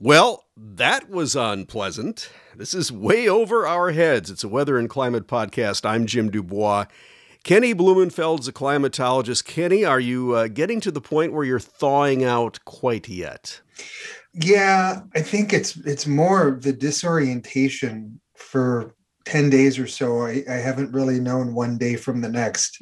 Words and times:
Well, 0.00 0.44
that 0.56 1.10
was 1.10 1.34
unpleasant. 1.34 2.30
This 2.54 2.72
is 2.72 2.92
way 2.92 3.28
over 3.28 3.66
our 3.66 3.90
heads. 3.90 4.30
It's 4.30 4.44
a 4.44 4.48
weather 4.48 4.78
and 4.78 4.88
climate 4.88 5.26
podcast. 5.26 5.84
I'm 5.84 6.06
Jim 6.06 6.30
Dubois. 6.30 6.84
Kenny 7.42 7.74
Blumenfeld's 7.74 8.46
a 8.46 8.52
climatologist. 8.52 9.44
Kenny, 9.44 9.84
are 9.84 9.98
you 9.98 10.34
uh, 10.34 10.46
getting 10.46 10.80
to 10.82 10.92
the 10.92 11.00
point 11.00 11.32
where 11.32 11.44
you're 11.44 11.58
thawing 11.58 12.22
out 12.22 12.64
quite 12.64 13.08
yet? 13.08 13.60
Yeah, 14.34 15.00
I 15.16 15.20
think 15.20 15.52
it's 15.52 15.76
it's 15.78 16.06
more 16.06 16.60
the 16.62 16.72
disorientation 16.72 18.20
for 18.36 18.94
10 19.24 19.50
days 19.50 19.80
or 19.80 19.88
so. 19.88 20.26
I, 20.26 20.44
I 20.48 20.54
haven't 20.54 20.92
really 20.92 21.18
known 21.18 21.54
one 21.54 21.76
day 21.76 21.96
from 21.96 22.20
the 22.20 22.28
next 22.28 22.80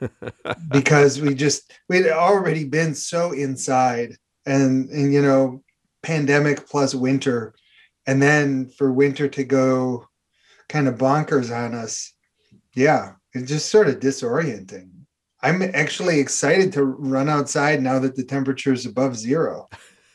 because 0.70 1.20
we 1.20 1.34
just 1.34 1.72
we'd 1.88 2.06
already 2.06 2.62
been 2.62 2.94
so 2.94 3.32
inside 3.32 4.16
and 4.46 4.88
and 4.90 5.12
you 5.12 5.22
know 5.22 5.64
pandemic 6.06 6.68
plus 6.68 6.94
winter. 6.94 7.54
And 8.06 8.22
then 8.22 8.68
for 8.68 8.92
winter 8.92 9.28
to 9.28 9.42
go 9.42 10.06
kind 10.68 10.86
of 10.86 10.96
bonkers 10.96 11.54
on 11.54 11.74
us 11.74 12.12
yeah 12.74 13.12
it's 13.32 13.50
just 13.50 13.70
sort 13.70 13.88
of 13.88 14.00
disorienting. 14.00 14.90
I'm 15.42 15.62
actually 15.62 16.20
excited 16.20 16.72
to 16.72 16.84
run 16.84 17.28
outside 17.28 17.82
now 17.82 17.98
that 17.98 18.16
the 18.16 18.24
temperature 18.24 18.72
is 18.72 18.86
above 18.86 19.16
zero. 19.16 19.68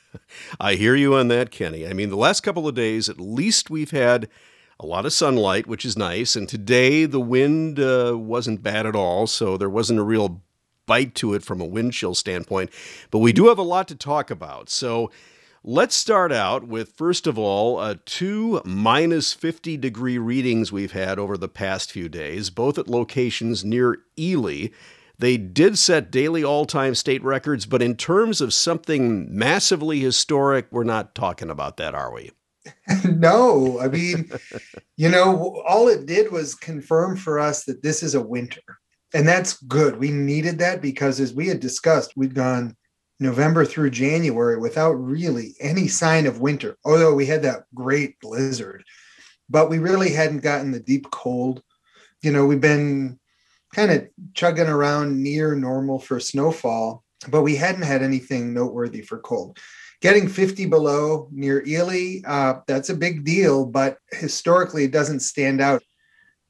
I 0.60 0.74
hear 0.74 0.96
you 0.96 1.16
on 1.16 1.28
that 1.28 1.52
kenny. 1.52 1.88
I 1.88 1.94
mean 1.94 2.10
the 2.10 2.16
last 2.16 2.42
couple 2.42 2.68
of 2.68 2.76
days 2.76 3.10
at 3.10 3.20
least 3.20 3.70
we've 3.70 3.92
had 3.92 4.28
a 4.80 4.86
lot 4.86 5.06
of 5.06 5.14
sunlight 5.14 5.68
which 5.68 5.86
is 5.86 5.98
nice. 5.98 6.36
And 6.36 6.50
today 6.50 7.06
the 7.06 7.20
wind 7.20 7.80
uh, 7.80 8.16
wasn't 8.18 8.64
bad 8.64 8.86
at 8.86 8.96
all. 8.96 9.28
So 9.28 9.58
there 9.58 9.70
wasn't 9.70 10.00
a 10.00 10.04
real 10.04 10.42
bite 10.88 11.14
to 11.16 11.34
it 11.34 11.44
from 11.44 11.62
a 11.62 11.66
wind 11.66 11.94
chill 11.94 12.16
standpoint. 12.16 12.72
But 13.12 13.20
we 13.20 13.34
do 13.34 13.48
have 13.50 13.60
a 13.60 13.64
lot 13.64 13.88
to 13.90 13.96
talk 13.96 14.32
about. 14.32 14.70
So 14.70 15.12
Let's 15.64 15.96
start 15.96 16.32
out 16.32 16.68
with, 16.68 16.94
first 16.94 17.28
of 17.28 17.38
all, 17.38 17.78
uh, 17.78 17.98
two 18.04 18.64
minus 18.66 19.32
50 19.34 19.78
degree 19.78 20.18
readings 20.18 20.72
we've 20.72 20.94
had 20.94 21.20
over 21.20 21.38
the 21.38 21.48
past 21.48 21.92
few 21.92 22.10
days, 22.10 22.50
both 22.50 22.80
at 22.80 22.88
locations 22.88 23.64
near 23.64 24.00
Ely. 24.18 24.70
They 25.20 25.38
did 25.38 25.78
set 25.78 26.10
daily 26.10 26.44
all 26.44 26.66
time 26.66 26.96
state 26.96 27.24
records, 27.24 27.68
but 27.68 27.84
in 27.84 27.96
terms 27.96 28.42
of 28.42 28.56
something 28.56 29.28
massively 29.30 30.00
historic, 30.00 30.66
we're 30.72 30.84
not 30.84 31.14
talking 31.14 31.52
about 31.52 31.78
that, 31.78 31.94
are 31.94 32.12
we? 32.12 32.32
no, 33.06 33.80
I 33.80 33.88
mean, 33.88 34.32
you 34.98 35.10
know, 35.10 35.62
all 35.68 35.88
it 35.88 36.08
did 36.08 36.32
was 36.32 36.56
confirm 36.56 37.18
for 37.18 37.38
us 37.38 37.66
that 37.66 37.84
this 37.84 38.02
is 38.02 38.16
a 38.16 38.22
winter. 38.22 38.64
And 39.14 39.28
that's 39.28 39.62
good. 39.62 40.00
We 40.00 40.10
needed 40.10 40.58
that 40.58 40.82
because, 40.82 41.20
as 41.20 41.36
we 41.36 41.50
had 41.50 41.60
discussed, 41.60 42.18
we'd 42.18 42.34
gone 42.34 42.76
November 43.22 43.64
through 43.64 43.92
January 43.92 44.58
without 44.58 44.94
really 44.94 45.56
any 45.60 45.88
sign 45.88 46.26
of 46.26 46.42
winter, 46.42 46.76
although 46.84 47.14
we 47.14 47.28
had 47.28 47.44
that 47.44 47.64
great 47.74 48.20
blizzard, 48.20 48.84
but 49.48 49.70
we 49.70 49.78
really 49.78 50.12
hadn't 50.12 50.40
gotten 50.40 50.72
the 50.72 50.80
deep 50.80 51.10
cold. 51.12 51.62
You 52.24 52.32
know, 52.32 52.48
we've 52.48 52.60
been 52.60 53.20
kind 53.76 53.92
of 53.92 54.08
chugging 54.34 54.68
around 54.68 55.22
near 55.22 55.56
normal 55.56 56.00
for 56.00 56.20
snowfall, 56.20 57.04
but 57.30 57.44
we 57.44 57.56
hadn't 57.56 57.84
had 57.84 58.02
anything 58.02 58.56
noteworthy 58.56 59.04
for 59.04 59.20
cold. 59.20 59.60
Getting 60.02 60.28
50 60.28 60.66
below 60.66 61.30
near 61.32 61.64
Ely, 61.68 62.22
uh, 62.26 62.62
that's 62.66 62.90
a 62.90 62.96
big 62.96 63.24
deal, 63.24 63.68
but 63.68 64.00
historically 64.12 64.86
it 64.86 64.92
doesn't 64.92 65.20
stand 65.20 65.62
out. 65.62 65.84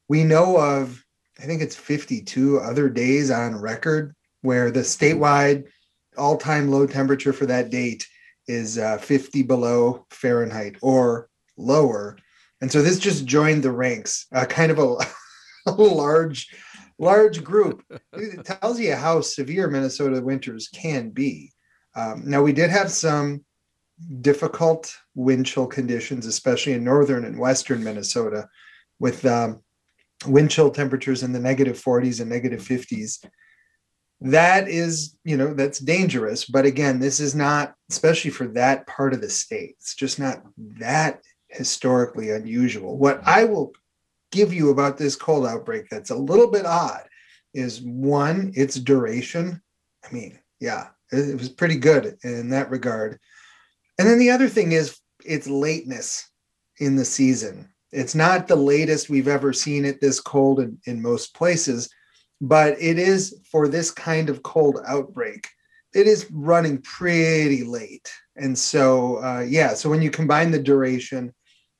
We 0.07 0.23
know 0.23 0.57
of, 0.57 1.03
I 1.37 1.43
think 1.43 1.61
it's 1.61 1.75
52 1.75 2.59
other 2.59 2.87
days 2.87 3.29
on 3.29 3.59
record 3.59 4.15
where 4.41 4.71
the 4.71 4.79
statewide 4.79 5.65
all 6.17 6.37
time 6.37 6.69
low 6.69 6.85
temperature 6.85 7.33
for 7.33 7.45
that 7.45 7.69
date 7.69 8.07
is 8.47 8.77
uh, 8.77 8.97
50 8.97 9.43
below 9.43 10.05
Fahrenheit 10.09 10.75
or 10.81 11.29
lower. 11.57 12.17
And 12.61 12.71
so 12.71 12.81
this 12.81 12.99
just 12.99 13.25
joined 13.25 13.63
the 13.63 13.71
ranks, 13.71 14.27
uh, 14.33 14.45
kind 14.45 14.71
of 14.71 14.79
a, 14.79 14.97
a 15.67 15.71
large, 15.71 16.49
large 16.99 17.43
group. 17.43 17.83
It 18.13 18.45
tells 18.45 18.79
you 18.79 18.95
how 18.95 19.21
severe 19.21 19.67
Minnesota 19.67 20.21
winters 20.21 20.67
can 20.69 21.09
be. 21.09 21.51
Um, 21.95 22.23
now, 22.25 22.41
we 22.41 22.53
did 22.53 22.69
have 22.69 22.91
some 22.91 23.43
difficult 24.21 24.95
wind 25.15 25.45
chill 25.45 25.67
conditions, 25.67 26.25
especially 26.25 26.73
in 26.73 26.83
northern 26.83 27.25
and 27.25 27.37
western 27.37 27.83
Minnesota, 27.83 28.47
with 28.99 29.25
um, 29.25 29.61
wind 30.25 30.51
chill 30.51 30.71
temperatures 30.71 31.23
in 31.23 31.33
the 31.33 31.39
negative 31.39 31.81
40s 31.81 32.21
and 32.21 32.29
negative 32.29 32.61
50s 32.61 33.25
that 34.21 34.67
is 34.67 35.15
you 35.23 35.35
know 35.35 35.53
that's 35.53 35.79
dangerous. 35.79 36.45
But 36.45 36.65
again 36.65 36.99
this 36.99 37.19
is 37.19 37.35
not 37.35 37.75
especially 37.89 38.31
for 38.31 38.47
that 38.49 38.87
part 38.87 39.13
of 39.13 39.21
the 39.21 39.29
state 39.29 39.75
it's 39.79 39.95
just 39.95 40.19
not 40.19 40.43
that 40.79 41.21
historically 41.49 42.31
unusual. 42.31 42.97
What 42.97 43.19
mm-hmm. 43.21 43.29
i 43.29 43.43
will 43.43 43.73
give 44.31 44.53
you 44.53 44.69
about 44.69 44.97
this 44.97 45.15
cold 45.15 45.45
outbreak 45.45 45.89
that's 45.89 46.11
a 46.11 46.15
little 46.15 46.49
bit 46.49 46.65
odd 46.65 47.03
is 47.53 47.81
one 47.81 48.53
its 48.55 48.75
duration. 48.75 49.61
I 50.07 50.13
mean 50.13 50.39
yeah 50.59 50.87
it, 51.11 51.37
was 51.37 51.49
pretty 51.49 51.77
good 51.77 52.17
in 52.23 52.49
that 52.51 52.69
regard. 52.69 53.19
And 53.97 54.07
then 54.07 54.19
the 54.19 54.31
other 54.31 54.47
thing 54.47 54.71
is 54.71 54.97
its 55.25 55.47
lateness 55.47 56.29
in 56.79 56.95
the 56.95 57.05
season. 57.05 57.69
It's 57.91 58.15
not 58.15 58.47
the 58.47 58.55
latest 58.55 59.09
we've 59.09 59.27
ever 59.27 59.51
seen 59.51 59.83
it 59.83 59.99
this 59.99 60.19
cold 60.19 60.59
in, 60.59 60.79
in 60.85 61.01
most 61.01 61.35
places 61.35 61.89
but 62.41 62.75
it 62.81 62.97
is 62.97 63.39
for 63.49 63.67
this 63.67 63.91
kind 63.91 64.29
of 64.29 64.43
cold 64.43 64.79
outbreak 64.87 65.47
it 65.93 66.07
is 66.07 66.31
running 66.31 66.81
pretty 66.81 67.65
late. 67.65 68.09
And 68.35 68.57
so 68.57 69.17
uh, 69.23 69.45
yeah 69.47 69.73
so 69.73 69.89
when 69.89 70.01
you 70.01 70.09
combine 70.09 70.51
the 70.51 70.59
duration 70.59 71.33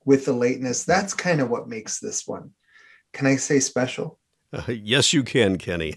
with 0.06 0.26
the 0.26 0.34
lateness 0.34 0.84
that's 0.84 1.14
kind 1.14 1.42
of 1.42 1.50
what 1.50 1.68
makes 1.68 2.00
this 2.00 2.26
one. 2.26 2.52
Can 3.14 3.28
i 3.28 3.36
say 3.36 3.60
special 3.60 4.20
uh, 4.54 4.64
yes, 4.72 5.14
you 5.14 5.24
can, 5.24 5.58
Kenny. 5.58 5.96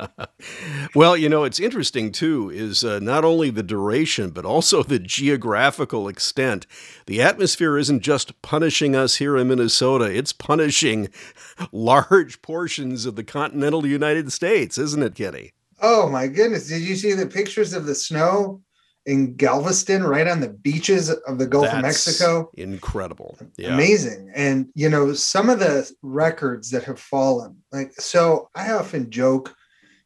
well, 0.94 1.16
you 1.16 1.28
know, 1.28 1.44
it's 1.44 1.60
interesting 1.60 2.12
too, 2.12 2.50
is 2.50 2.84
uh, 2.84 2.98
not 3.00 3.24
only 3.24 3.50
the 3.50 3.62
duration, 3.62 4.30
but 4.30 4.44
also 4.44 4.82
the 4.82 4.98
geographical 4.98 6.08
extent. 6.08 6.66
The 7.06 7.22
atmosphere 7.22 7.78
isn't 7.78 8.00
just 8.00 8.40
punishing 8.42 8.96
us 8.96 9.16
here 9.16 9.36
in 9.36 9.48
Minnesota, 9.48 10.04
it's 10.04 10.32
punishing 10.32 11.08
large 11.72 12.42
portions 12.42 13.06
of 13.06 13.16
the 13.16 13.24
continental 13.24 13.86
United 13.86 14.32
States, 14.32 14.78
isn't 14.78 15.02
it, 15.02 15.14
Kenny? 15.14 15.52
Oh, 15.80 16.08
my 16.08 16.26
goodness. 16.26 16.68
Did 16.68 16.82
you 16.82 16.96
see 16.96 17.12
the 17.12 17.26
pictures 17.26 17.74
of 17.74 17.84
the 17.84 17.94
snow? 17.94 18.62
In 19.06 19.36
Galveston, 19.36 20.02
right 20.02 20.26
on 20.26 20.40
the 20.40 20.48
beaches 20.48 21.10
of 21.10 21.38
the 21.38 21.46
Gulf 21.46 21.66
That's 21.66 21.76
of 21.76 21.82
Mexico. 21.82 22.50
Incredible. 22.54 23.38
Yeah. 23.56 23.74
Amazing. 23.74 24.32
And, 24.34 24.68
you 24.74 24.88
know, 24.88 25.12
some 25.14 25.48
of 25.48 25.60
the 25.60 25.90
records 26.02 26.70
that 26.70 26.84
have 26.84 26.98
fallen, 26.98 27.62
like, 27.70 27.92
so 27.92 28.50
I 28.54 28.72
often 28.72 29.10
joke, 29.10 29.54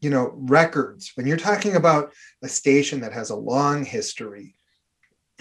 you 0.01 0.11
know, 0.11 0.33
records, 0.35 1.13
when 1.15 1.27
you're 1.27 1.39
talking 1.39 1.77
about 1.77 2.13
a 2.43 2.49
station 2.49 3.01
that 3.01 3.15
has 3.15 3.31
a 3.31 3.37
long 3.37 3.85
history, 3.85 4.55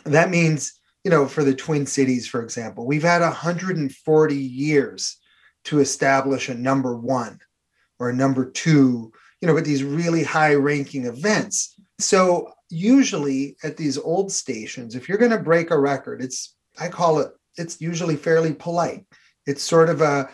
that 0.05 0.29
means, 0.29 0.79
you 1.03 1.11
know, 1.11 1.27
for 1.27 1.43
the 1.43 1.53
Twin 1.53 1.85
Cities, 1.85 2.27
for 2.27 2.41
example, 2.41 2.87
we've 2.87 3.03
had 3.03 3.21
140 3.21 4.35
years 4.35 5.17
to 5.65 5.79
establish 5.79 6.47
a 6.47 6.55
number 6.55 6.95
one 6.95 7.39
or 7.99 8.09
a 8.09 8.15
number 8.15 8.49
two, 8.49 9.11
you 9.41 9.47
know, 9.47 9.53
with 9.53 9.65
these 9.65 9.83
really 9.83 10.23
high 10.23 10.55
ranking 10.55 11.05
events. 11.05 11.75
So 11.99 12.53
usually 12.69 13.57
at 13.63 13.77
these 13.77 13.97
old 13.97 14.31
stations, 14.31 14.95
if 14.95 15.07
you're 15.07 15.17
going 15.17 15.31
to 15.31 15.37
break 15.37 15.71
a 15.71 15.79
record, 15.79 16.21
it's, 16.21 16.55
I 16.79 16.87
call 16.87 17.19
it, 17.19 17.31
it's 17.57 17.81
usually 17.81 18.15
fairly 18.15 18.53
polite. 18.53 19.05
It's 19.45 19.63
sort 19.63 19.89
of 19.89 20.01
a, 20.01 20.29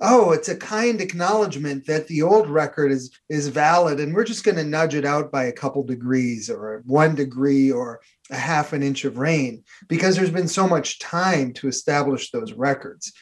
oh, 0.00 0.32
it's 0.32 0.48
a 0.48 0.56
kind 0.56 1.00
acknowledgement 1.00 1.86
that 1.86 2.06
the 2.08 2.22
old 2.22 2.48
record 2.48 2.92
is 2.92 3.10
is 3.28 3.48
valid, 3.48 4.00
and 4.00 4.14
we're 4.14 4.24
just 4.24 4.44
going 4.44 4.56
to 4.56 4.64
nudge 4.64 4.94
it 4.94 5.04
out 5.04 5.32
by 5.32 5.44
a 5.44 5.52
couple 5.52 5.82
degrees 5.82 6.50
or 6.50 6.82
one 6.86 7.14
degree 7.14 7.70
or 7.70 8.00
a 8.30 8.36
half 8.36 8.72
an 8.72 8.82
inch 8.82 9.04
of 9.04 9.18
rain 9.18 9.64
because 9.88 10.16
there's 10.16 10.30
been 10.30 10.48
so 10.48 10.68
much 10.68 10.98
time 10.98 11.52
to 11.54 11.68
establish 11.68 12.30
those 12.30 12.52
records. 12.52 13.12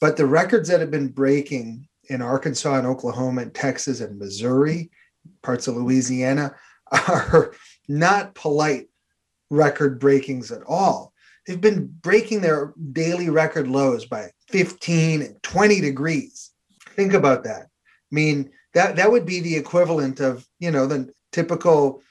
But 0.00 0.16
the 0.16 0.26
records 0.26 0.68
that 0.68 0.80
have 0.80 0.90
been 0.90 1.08
breaking 1.08 1.86
in 2.08 2.22
Arkansas 2.22 2.74
and 2.74 2.86
Oklahoma 2.86 3.42
and 3.42 3.54
Texas 3.54 4.00
and 4.00 4.18
Missouri, 4.18 4.90
parts 5.42 5.68
of 5.68 5.76
Louisiana, 5.76 6.54
are 7.08 7.54
not 7.88 8.34
polite 8.34 8.88
record 9.50 10.00
breakings 10.00 10.50
at 10.50 10.62
all. 10.66 11.12
They've 11.46 11.60
been 11.60 11.86
breaking 12.00 12.40
their 12.40 12.72
daily 12.92 13.28
record 13.28 13.68
lows 13.68 14.04
by 14.06 14.30
15 14.48 15.22
and 15.22 15.42
20 15.42 15.80
degrees. 15.80 16.52
Think 16.90 17.14
about 17.14 17.44
that. 17.44 17.62
I 17.62 18.14
mean, 18.14 18.50
that 18.74 18.96
that 18.96 19.10
would 19.10 19.26
be 19.26 19.40
the 19.40 19.56
equivalent 19.56 20.20
of, 20.20 20.46
you 20.58 20.70
know, 20.70 20.86
the 20.86 21.12
typical 21.32 22.02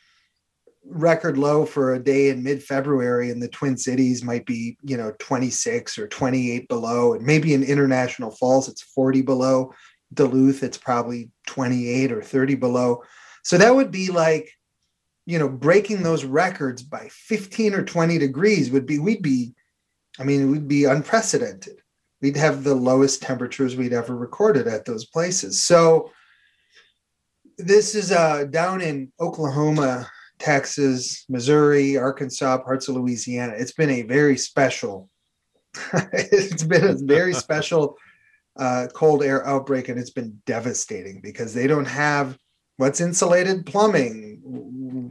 record 0.86 1.38
low 1.38 1.66
for 1.66 1.94
a 1.94 2.04
day 2.04 2.30
in 2.30 2.44
mid-February 2.44 3.30
in 3.30 3.40
the 3.40 3.48
Twin 3.48 3.78
Cities 3.78 4.24
might 4.24 4.46
be, 4.46 4.78
you 4.82 4.98
know, 4.98 5.14
26 5.20 5.98
or 5.98 6.08
28 6.08 6.68
below, 6.68 7.14
and 7.14 7.26
maybe 7.26 7.54
in 7.54 7.64
International 7.64 8.32
Falls 8.32 8.68
it's 8.68 8.82
40 8.82 9.22
below. 9.22 9.74
Duluth 10.14 10.64
it's 10.64 10.78
probably 10.78 11.30
28 11.48 12.12
or 12.12 12.22
30 12.22 12.56
below. 12.56 13.04
So 13.44 13.58
that 13.58 13.74
would 13.74 13.92
be 13.92 14.12
like 14.12 14.52
you 15.26 15.38
know, 15.38 15.50
breaking 15.50 16.04
those 16.04 16.26
records 16.26 16.82
by 16.82 17.08
15 17.12 17.74
or 17.74 17.84
20 17.84 18.18
degrees 18.18 18.72
would 18.72 18.86
be, 18.86 19.00
we'd 19.00 19.22
be, 19.22 19.54
I 20.20 20.24
mean, 20.24 20.52
we'd 20.52 20.68
be 20.68 20.86
unprecedented. 20.86 21.80
We'd 22.22 22.38
have 22.38 22.64
the 22.64 22.76
lowest 22.76 23.22
temperatures 23.22 23.76
we'd 23.76 23.94
ever 23.94 24.16
recorded 24.16 24.68
at 24.68 24.86
those 24.86 25.06
places. 25.06 25.62
So 25.62 26.12
this 27.58 27.96
is 27.96 28.12
uh, 28.12 28.46
down 28.46 28.82
in 28.82 29.12
Oklahoma, 29.20 30.10
Texas, 30.40 31.26
Missouri, 31.30 31.98
Arkansas, 31.98 32.60
parts 32.60 32.88
of 32.88 32.96
Louisiana. 32.96 33.54
It's 33.56 33.74
been 33.74 33.90
a 33.90 34.02
very 34.02 34.38
special, 34.38 35.10
it's 36.14 36.64
been 36.64 36.84
a 36.84 36.94
very 36.94 37.34
special 37.46 37.98
uh, 38.58 38.88
cold 38.94 39.24
air 39.24 39.46
outbreak, 39.46 39.90
and 39.90 40.00
it's 40.00 40.10
been 40.10 40.42
devastating 40.46 41.22
because 41.22 41.54
they 41.54 41.68
don't 41.68 41.86
have 41.86 42.38
what's 42.82 43.00
insulated 43.00 43.64
plumbing? 43.64 44.42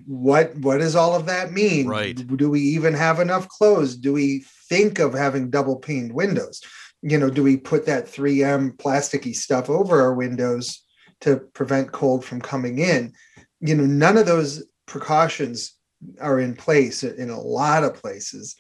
What 0.07 0.57
what 0.57 0.79
does 0.79 0.97
all 0.97 1.15
of 1.15 1.27
that 1.27 1.53
mean? 1.53 1.87
Right. 1.87 2.17
Do 2.37 2.51
we 2.51 2.61
even 2.61 2.95
have 2.95 3.21
enough 3.21 3.47
clothes? 3.49 3.97
Do 3.97 4.13
we 4.13 4.45
think 4.69 4.99
of 4.99 5.15
having 5.15 5.51
double 5.51 5.77
paned 5.77 6.13
windows? 6.13 6.61
You 7.01 7.17
know 7.17 7.31
do 7.31 7.45
we 7.45 7.57
put 7.57 7.87
that 7.87 8.07
3m 8.07 8.77
plasticky 8.77 9.35
stuff 9.37 9.71
over 9.71 10.03
our 10.03 10.13
windows 10.13 10.85
to 11.21 11.37
prevent 11.55 11.93
cold 11.93 12.25
from 12.25 12.41
coming 12.41 12.81
in? 12.81 13.13
You 13.61 13.77
know 13.77 13.87
none 13.87 14.19
of 14.19 14.27
those 14.27 14.65
precautions 14.87 15.73
are 16.21 16.41
in 16.41 16.57
place 16.57 17.05
in 17.05 17.31
a 17.31 17.41
lot 17.41 17.85
of 17.85 17.95
places. 17.95 18.57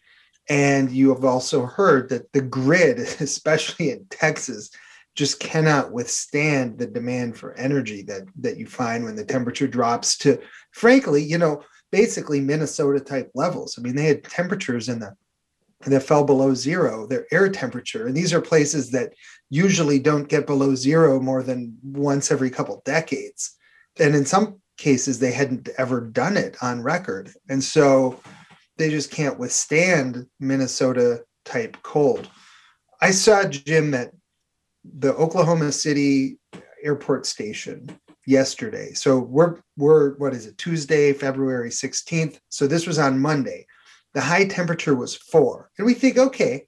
And 0.48 0.90
you 0.90 1.12
have 1.12 1.24
also 1.24 1.66
heard 1.66 2.10
that 2.10 2.32
the 2.32 2.42
grid 2.42 2.98
especially 3.20 3.90
in 3.90 4.06
texas 4.08 4.70
just 5.16 5.40
cannot 5.40 5.92
withstand 5.92 6.78
the 6.78 6.86
demand 6.86 7.36
for 7.36 7.54
energy 7.54 8.02
that 8.02 8.22
that 8.40 8.56
you 8.56 8.66
find 8.66 9.04
when 9.04 9.16
the 9.16 9.24
temperature 9.24 9.66
drops 9.66 10.16
to 10.16 10.40
frankly 10.72 11.22
you 11.22 11.38
know 11.38 11.62
basically 11.90 12.40
minnesota 12.40 13.00
type 13.00 13.30
levels. 13.34 13.76
I 13.78 13.82
mean 13.82 13.96
they 13.96 14.06
had 14.06 14.24
temperatures 14.24 14.88
in 14.88 15.00
the 15.00 15.14
that 15.86 16.02
fell 16.02 16.24
below 16.24 16.54
zero 16.54 17.06
their 17.06 17.26
air 17.32 17.48
temperature. 17.48 18.06
And 18.06 18.16
these 18.16 18.32
are 18.32 18.40
places 18.40 18.90
that 18.90 19.14
usually 19.48 19.98
don't 19.98 20.28
get 20.28 20.46
below 20.46 20.74
zero 20.74 21.20
more 21.20 21.42
than 21.42 21.76
once 21.82 22.30
every 22.30 22.50
couple 22.50 22.82
decades. 22.84 23.56
And 23.98 24.14
in 24.14 24.26
some 24.26 24.60
cases 24.76 25.18
they 25.18 25.32
hadn't 25.32 25.68
ever 25.78 26.00
done 26.00 26.36
it 26.36 26.56
on 26.62 26.82
record. 26.82 27.32
And 27.48 27.64
so 27.64 28.20
they 28.76 28.90
just 28.90 29.10
can't 29.10 29.38
withstand 29.38 30.26
minnesota 30.38 31.24
type 31.44 31.76
cold. 31.82 32.28
I 33.00 33.10
saw 33.10 33.44
jim 33.44 33.90
that 33.92 34.12
the 34.84 35.14
Oklahoma 35.14 35.72
City 35.72 36.38
airport 36.82 37.26
station 37.26 37.88
yesterday. 38.26 38.92
So 38.92 39.18
we're 39.18 39.60
we're 39.76 40.16
what 40.16 40.34
is 40.34 40.46
it? 40.46 40.58
Tuesday, 40.58 41.12
February 41.12 41.70
16th. 41.70 42.38
So 42.48 42.66
this 42.66 42.86
was 42.86 42.98
on 42.98 43.20
Monday. 43.20 43.66
The 44.14 44.20
high 44.20 44.46
temperature 44.46 44.94
was 44.94 45.16
4. 45.16 45.70
And 45.78 45.86
we 45.86 45.94
think 45.94 46.18
okay, 46.18 46.66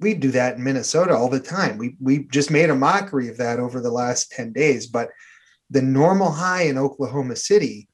we 0.00 0.14
do 0.14 0.30
that 0.32 0.56
in 0.56 0.64
Minnesota 0.64 1.14
all 1.14 1.28
the 1.28 1.40
time. 1.40 1.78
We 1.78 1.96
we 2.00 2.24
just 2.24 2.50
made 2.50 2.70
a 2.70 2.74
mockery 2.74 3.28
of 3.28 3.38
that 3.38 3.58
over 3.58 3.80
the 3.80 3.90
last 3.90 4.32
10 4.32 4.52
days, 4.52 4.86
but 4.86 5.10
the 5.70 5.82
normal 5.82 6.30
high 6.30 6.62
in 6.62 6.78
Oklahoma 6.78 7.36
City 7.36 7.88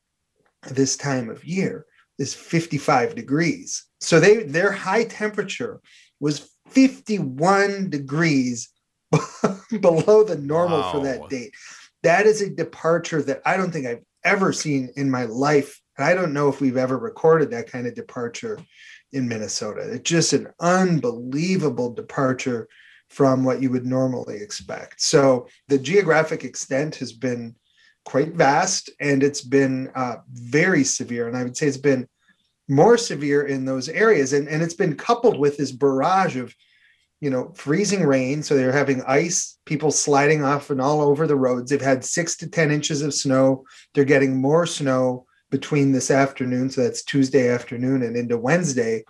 this 0.70 0.96
time 0.96 1.30
of 1.30 1.44
year 1.44 1.86
is 2.18 2.34
55 2.34 3.14
degrees. 3.14 3.84
So 4.00 4.20
they 4.20 4.42
their 4.42 4.72
high 4.72 5.04
temperature 5.04 5.80
was 6.20 6.50
51 6.68 7.90
degrees 7.90 8.68
below 9.80 10.24
the 10.24 10.38
normal 10.38 10.80
wow. 10.80 10.92
for 10.92 11.00
that 11.00 11.28
date. 11.28 11.54
That 12.02 12.26
is 12.26 12.40
a 12.40 12.50
departure 12.50 13.22
that 13.22 13.42
I 13.44 13.56
don't 13.56 13.70
think 13.70 13.86
I've 13.86 14.04
ever 14.24 14.52
seen 14.52 14.90
in 14.96 15.10
my 15.10 15.24
life. 15.24 15.80
And 15.96 16.06
I 16.06 16.14
don't 16.14 16.32
know 16.32 16.48
if 16.48 16.60
we've 16.60 16.76
ever 16.76 16.98
recorded 16.98 17.50
that 17.50 17.70
kind 17.70 17.86
of 17.86 17.94
departure 17.94 18.58
in 19.12 19.28
Minnesota. 19.28 19.80
It's 19.92 20.08
just 20.08 20.32
an 20.32 20.48
unbelievable 20.60 21.92
departure 21.92 22.68
from 23.10 23.44
what 23.44 23.60
you 23.60 23.70
would 23.70 23.84
normally 23.84 24.36
expect. 24.36 25.02
So 25.02 25.48
the 25.68 25.78
geographic 25.78 26.44
extent 26.44 26.96
has 26.96 27.12
been 27.12 27.56
quite 28.04 28.34
vast 28.34 28.88
and 29.00 29.22
it's 29.22 29.42
been 29.42 29.90
uh, 29.94 30.16
very 30.30 30.84
severe. 30.84 31.26
And 31.26 31.36
I 31.36 31.42
would 31.42 31.56
say 31.56 31.66
it's 31.66 31.76
been 31.76 32.08
more 32.68 32.96
severe 32.96 33.42
in 33.42 33.64
those 33.64 33.88
areas. 33.88 34.32
And, 34.32 34.48
and 34.48 34.62
it's 34.62 34.74
been 34.74 34.94
coupled 34.94 35.38
with 35.38 35.56
this 35.56 35.72
barrage 35.72 36.36
of 36.36 36.54
you 37.20 37.28
know, 37.30 37.52
freezing 37.54 38.04
rain. 38.04 38.42
So 38.42 38.56
they're 38.56 38.72
having 38.72 39.02
ice, 39.06 39.58
people 39.66 39.90
sliding 39.90 40.42
off 40.42 40.70
and 40.70 40.80
all 40.80 41.02
over 41.02 41.26
the 41.26 41.36
roads. 41.36 41.70
They've 41.70 41.80
had 41.80 42.04
six 42.04 42.36
to 42.38 42.48
10 42.48 42.70
inches 42.70 43.02
of 43.02 43.14
snow. 43.14 43.64
They're 43.94 44.04
getting 44.04 44.40
more 44.40 44.66
snow 44.66 45.26
between 45.50 45.92
this 45.92 46.10
afternoon. 46.10 46.70
So 46.70 46.82
that's 46.82 47.04
Tuesday 47.04 47.48
afternoon 47.48 48.02
and 48.02 48.16
into 48.16 48.38
Wednesday. 48.38 49.04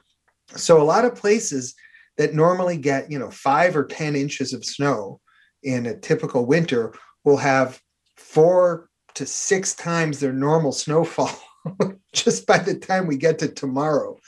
So 0.56 0.80
a 0.80 0.84
lot 0.84 1.04
of 1.04 1.14
places 1.14 1.74
that 2.18 2.34
normally 2.34 2.76
get, 2.76 3.10
you 3.10 3.18
know, 3.18 3.30
five 3.30 3.76
or 3.76 3.84
10 3.84 4.16
inches 4.16 4.52
of 4.52 4.64
snow 4.64 5.20
in 5.62 5.86
a 5.86 5.96
typical 5.96 6.46
winter 6.46 6.94
will 7.24 7.36
have 7.36 7.80
four 8.16 8.88
to 9.14 9.26
six 9.26 9.74
times 9.74 10.18
their 10.18 10.32
normal 10.32 10.72
snowfall 10.72 11.30
just 12.12 12.46
by 12.46 12.58
the 12.58 12.74
time 12.74 13.06
we 13.06 13.16
get 13.16 13.38
to 13.38 13.48
tomorrow. 13.48 14.18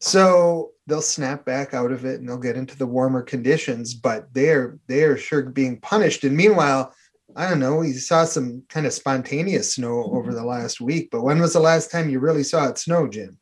So 0.00 0.71
they'll 0.86 1.02
snap 1.02 1.44
back 1.44 1.74
out 1.74 1.92
of 1.92 2.04
it 2.04 2.20
and 2.20 2.28
they'll 2.28 2.38
get 2.38 2.56
into 2.56 2.76
the 2.76 2.86
warmer 2.86 3.22
conditions, 3.22 3.94
but 3.94 4.32
they're 4.32 4.78
they're 4.88 5.16
sure 5.16 5.42
being 5.42 5.80
punished. 5.80 6.24
And 6.24 6.36
meanwhile, 6.36 6.94
I 7.36 7.48
don't 7.48 7.60
know, 7.60 7.76
we 7.76 7.92
saw 7.92 8.24
some 8.24 8.62
kind 8.68 8.86
of 8.86 8.92
spontaneous 8.92 9.74
snow 9.74 10.04
over 10.12 10.34
the 10.34 10.44
last 10.44 10.80
week, 10.80 11.08
but 11.10 11.22
when 11.22 11.40
was 11.40 11.52
the 11.52 11.60
last 11.60 11.90
time 11.90 12.10
you 12.10 12.18
really 12.18 12.42
saw 12.42 12.68
it 12.68 12.78
snow, 12.78 13.08
Jim? 13.08 13.38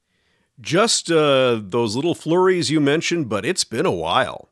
Just 0.61 1.11
uh, 1.11 1.61
those 1.63 1.97
little 1.97 2.15
flurries 2.15 2.71
you 2.71 2.81
mentioned, 2.81 3.29
but 3.29 3.47
it's 3.47 3.65
been 3.65 3.87
a 3.87 3.91
while. 3.91 4.51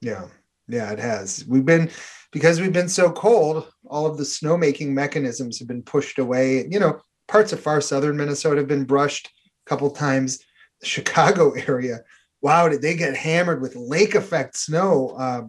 Yeah, 0.00 0.28
yeah, 0.68 0.90
it 0.90 0.98
has. 0.98 1.44
We've 1.46 1.66
been 1.66 1.90
because 2.32 2.60
we've 2.60 2.72
been 2.72 2.88
so 2.88 3.12
cold. 3.12 3.70
All 3.86 4.06
of 4.06 4.16
the 4.16 4.24
snowmaking 4.24 4.88
mechanisms 4.88 5.58
have 5.58 5.68
been 5.68 5.82
pushed 5.82 6.18
away. 6.18 6.66
You 6.70 6.80
know, 6.80 7.00
parts 7.28 7.52
of 7.52 7.60
far 7.60 7.80
southern 7.82 8.16
Minnesota 8.16 8.58
have 8.58 8.68
been 8.68 8.84
brushed 8.84 9.28
a 9.66 9.68
couple 9.68 9.90
times 9.90 10.38
the 10.80 10.86
Chicago 10.86 11.50
area. 11.68 12.00
Wow, 12.42 12.68
did 12.68 12.82
they 12.82 12.94
get 12.96 13.16
hammered 13.16 13.60
with 13.60 13.76
lake 13.76 14.14
effect 14.14 14.56
snow 14.56 15.10
uh, 15.18 15.42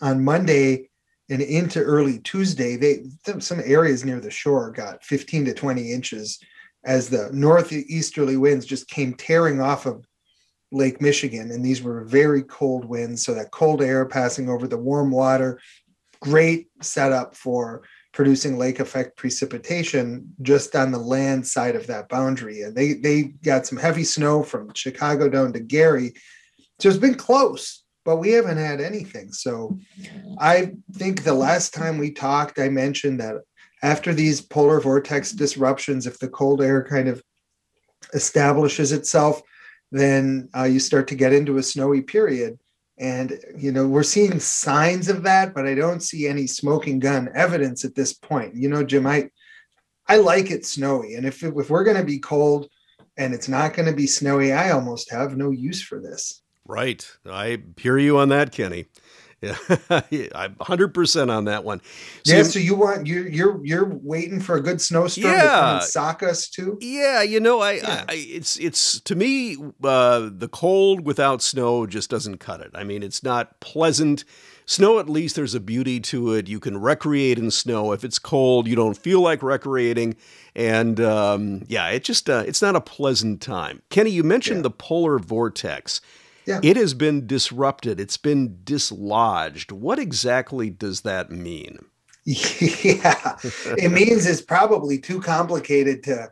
on 0.00 0.24
Monday 0.24 0.88
and 1.28 1.40
into 1.40 1.80
early 1.80 2.18
Tuesday? 2.18 2.76
They 2.76 3.04
some 3.38 3.60
areas 3.64 4.04
near 4.04 4.20
the 4.20 4.30
shore 4.30 4.70
got 4.70 5.04
15 5.04 5.46
to 5.46 5.54
20 5.54 5.92
inches 5.92 6.38
as 6.84 7.08
the 7.08 7.30
northeasterly 7.32 8.36
winds 8.36 8.66
just 8.66 8.88
came 8.88 9.14
tearing 9.14 9.60
off 9.60 9.86
of 9.86 10.04
Lake 10.72 11.00
Michigan, 11.00 11.50
and 11.50 11.64
these 11.64 11.82
were 11.82 12.04
very 12.04 12.42
cold 12.42 12.84
winds. 12.84 13.24
So 13.24 13.34
that 13.34 13.50
cold 13.50 13.82
air 13.82 14.04
passing 14.06 14.48
over 14.48 14.68
the 14.68 14.78
warm 14.78 15.10
water, 15.10 15.60
great 16.20 16.68
setup 16.80 17.34
for 17.34 17.82
producing 18.12 18.58
lake 18.58 18.80
effect 18.80 19.16
precipitation 19.16 20.34
just 20.42 20.74
on 20.74 20.90
the 20.90 20.98
land 20.98 21.46
side 21.46 21.76
of 21.76 21.86
that 21.86 22.08
boundary. 22.08 22.62
And 22.62 22.74
they 22.74 22.94
they 22.94 23.22
got 23.22 23.66
some 23.66 23.78
heavy 23.78 24.04
snow 24.04 24.42
from 24.42 24.72
Chicago 24.74 25.28
down 25.28 25.52
to 25.52 25.60
Gary. 25.60 26.14
So 26.80 26.88
it's 26.88 26.98
been 26.98 27.14
close, 27.14 27.84
but 28.04 28.16
we 28.16 28.30
haven't 28.30 28.58
had 28.58 28.80
anything. 28.80 29.32
So 29.32 29.78
I 30.38 30.72
think 30.94 31.22
the 31.22 31.34
last 31.34 31.74
time 31.74 31.98
we 31.98 32.10
talked, 32.10 32.58
I 32.58 32.68
mentioned 32.68 33.20
that 33.20 33.36
after 33.82 34.12
these 34.12 34.40
polar 34.40 34.80
vortex 34.80 35.32
disruptions, 35.32 36.06
if 36.06 36.18
the 36.18 36.28
cold 36.28 36.62
air 36.62 36.82
kind 36.84 37.08
of 37.08 37.22
establishes 38.14 38.92
itself, 38.92 39.40
then 39.92 40.48
uh, 40.56 40.64
you 40.64 40.80
start 40.80 41.08
to 41.08 41.14
get 41.14 41.32
into 41.32 41.58
a 41.58 41.62
snowy 41.62 42.00
period 42.00 42.58
and, 43.00 43.40
you 43.56 43.72
know, 43.72 43.88
we're 43.88 44.02
seeing 44.02 44.38
signs 44.38 45.08
of 45.08 45.22
that, 45.22 45.54
but 45.54 45.66
I 45.66 45.74
don't 45.74 46.02
see 46.02 46.28
any 46.28 46.46
smoking 46.46 46.98
gun 46.98 47.30
evidence 47.34 47.82
at 47.84 47.94
this 47.94 48.12
point. 48.12 48.54
You 48.54 48.68
know, 48.68 48.84
Jim, 48.84 49.06
I, 49.06 49.30
I 50.06 50.18
like 50.18 50.50
it 50.50 50.66
snowy. 50.66 51.14
And 51.14 51.24
if, 51.24 51.42
if 51.42 51.70
we're 51.70 51.84
going 51.84 51.96
to 51.96 52.04
be 52.04 52.18
cold 52.18 52.68
and 53.16 53.32
it's 53.32 53.48
not 53.48 53.72
going 53.72 53.88
to 53.88 53.96
be 53.96 54.06
snowy, 54.06 54.52
I 54.52 54.72
almost 54.72 55.10
have 55.10 55.34
no 55.34 55.50
use 55.50 55.82
for 55.82 55.98
this. 55.98 56.42
Right. 56.66 57.10
I 57.24 57.62
hear 57.78 57.96
you 57.96 58.18
on 58.18 58.28
that, 58.28 58.52
Kenny. 58.52 58.84
Yeah, 60.10 60.28
I'm 60.34 60.54
100% 60.56 61.30
on 61.30 61.44
that 61.46 61.64
one. 61.64 61.80
So, 62.24 62.36
yeah, 62.36 62.42
so 62.42 62.58
you 62.58 62.74
want 62.74 63.06
you 63.06 63.22
you're 63.22 63.64
you're 63.64 63.86
waiting 63.86 64.40
for 64.40 64.56
a 64.56 64.60
good 64.60 64.80
snowstorm 64.80 65.32
yeah, 65.32 65.42
to 65.42 65.48
come 65.48 65.74
and 65.76 65.84
sock 65.84 66.22
us 66.22 66.48
too? 66.48 66.78
Yeah, 66.80 67.22
you 67.22 67.40
know, 67.40 67.60
I, 67.60 67.72
yeah. 67.72 68.04
I 68.08 68.14
it's 68.14 68.56
it's 68.58 69.00
to 69.00 69.14
me 69.14 69.56
uh, 69.82 70.28
the 70.32 70.48
cold 70.48 71.06
without 71.06 71.42
snow 71.42 71.86
just 71.86 72.10
doesn't 72.10 72.38
cut 72.38 72.60
it. 72.60 72.70
I 72.74 72.84
mean, 72.84 73.02
it's 73.02 73.22
not 73.22 73.60
pleasant. 73.60 74.24
Snow, 74.66 74.98
at 74.98 75.08
least 75.08 75.36
there's 75.36 75.54
a 75.54 75.60
beauty 75.60 75.98
to 76.00 76.32
it. 76.34 76.48
You 76.48 76.60
can 76.60 76.80
recreate 76.80 77.38
in 77.38 77.50
snow. 77.50 77.92
If 77.92 78.04
it's 78.04 78.18
cold, 78.18 78.68
you 78.68 78.76
don't 78.76 78.96
feel 78.96 79.20
like 79.20 79.42
recreating, 79.42 80.16
and 80.54 81.00
um, 81.00 81.64
yeah, 81.66 81.88
it 81.88 82.04
just 82.04 82.28
uh, 82.28 82.44
it's 82.46 82.62
not 82.62 82.76
a 82.76 82.80
pleasant 82.80 83.40
time. 83.40 83.82
Kenny, 83.88 84.10
you 84.10 84.22
mentioned 84.22 84.58
yeah. 84.58 84.64
the 84.64 84.70
polar 84.70 85.18
vortex. 85.18 86.00
Yeah. 86.50 86.60
It 86.62 86.76
has 86.76 86.94
been 86.94 87.26
disrupted, 87.26 88.00
it's 88.00 88.16
been 88.16 88.58
dislodged. 88.64 89.72
What 89.72 89.98
exactly 89.98 90.70
does 90.70 91.02
that 91.02 91.30
mean? 91.30 91.78
Yeah, 92.26 93.36
it 93.78 93.90
means 93.90 94.26
it's 94.26 94.42
probably 94.42 94.98
too 94.98 95.20
complicated 95.20 96.02
to 96.04 96.28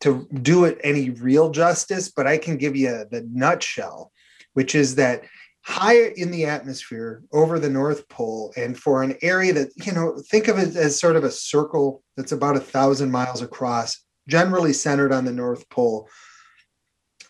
to 0.00 0.26
do 0.42 0.64
it 0.64 0.78
any 0.82 1.10
real 1.10 1.50
justice, 1.50 2.10
but 2.10 2.26
I 2.26 2.38
can 2.38 2.56
give 2.56 2.74
you 2.74 3.04
the 3.10 3.26
nutshell, 3.32 4.12
which 4.54 4.74
is 4.74 4.94
that 4.96 5.24
high 5.62 6.08
in 6.16 6.30
the 6.30 6.46
atmosphere 6.46 7.22
over 7.32 7.58
the 7.58 7.70
North 7.70 8.08
Pole, 8.08 8.52
and 8.56 8.78
for 8.78 9.02
an 9.02 9.16
area 9.22 9.52
that, 9.52 9.68
you 9.84 9.92
know, 9.92 10.20
think 10.30 10.48
of 10.48 10.58
it 10.58 10.74
as 10.74 10.98
sort 10.98 11.16
of 11.16 11.24
a 11.24 11.30
circle 11.30 12.02
that's 12.16 12.32
about 12.32 12.56
a 12.56 12.60
thousand 12.60 13.10
miles 13.10 13.42
across, 13.42 14.02
generally 14.26 14.72
centered 14.72 15.12
on 15.12 15.24
the 15.24 15.32
North 15.32 15.68
Pole. 15.68 16.08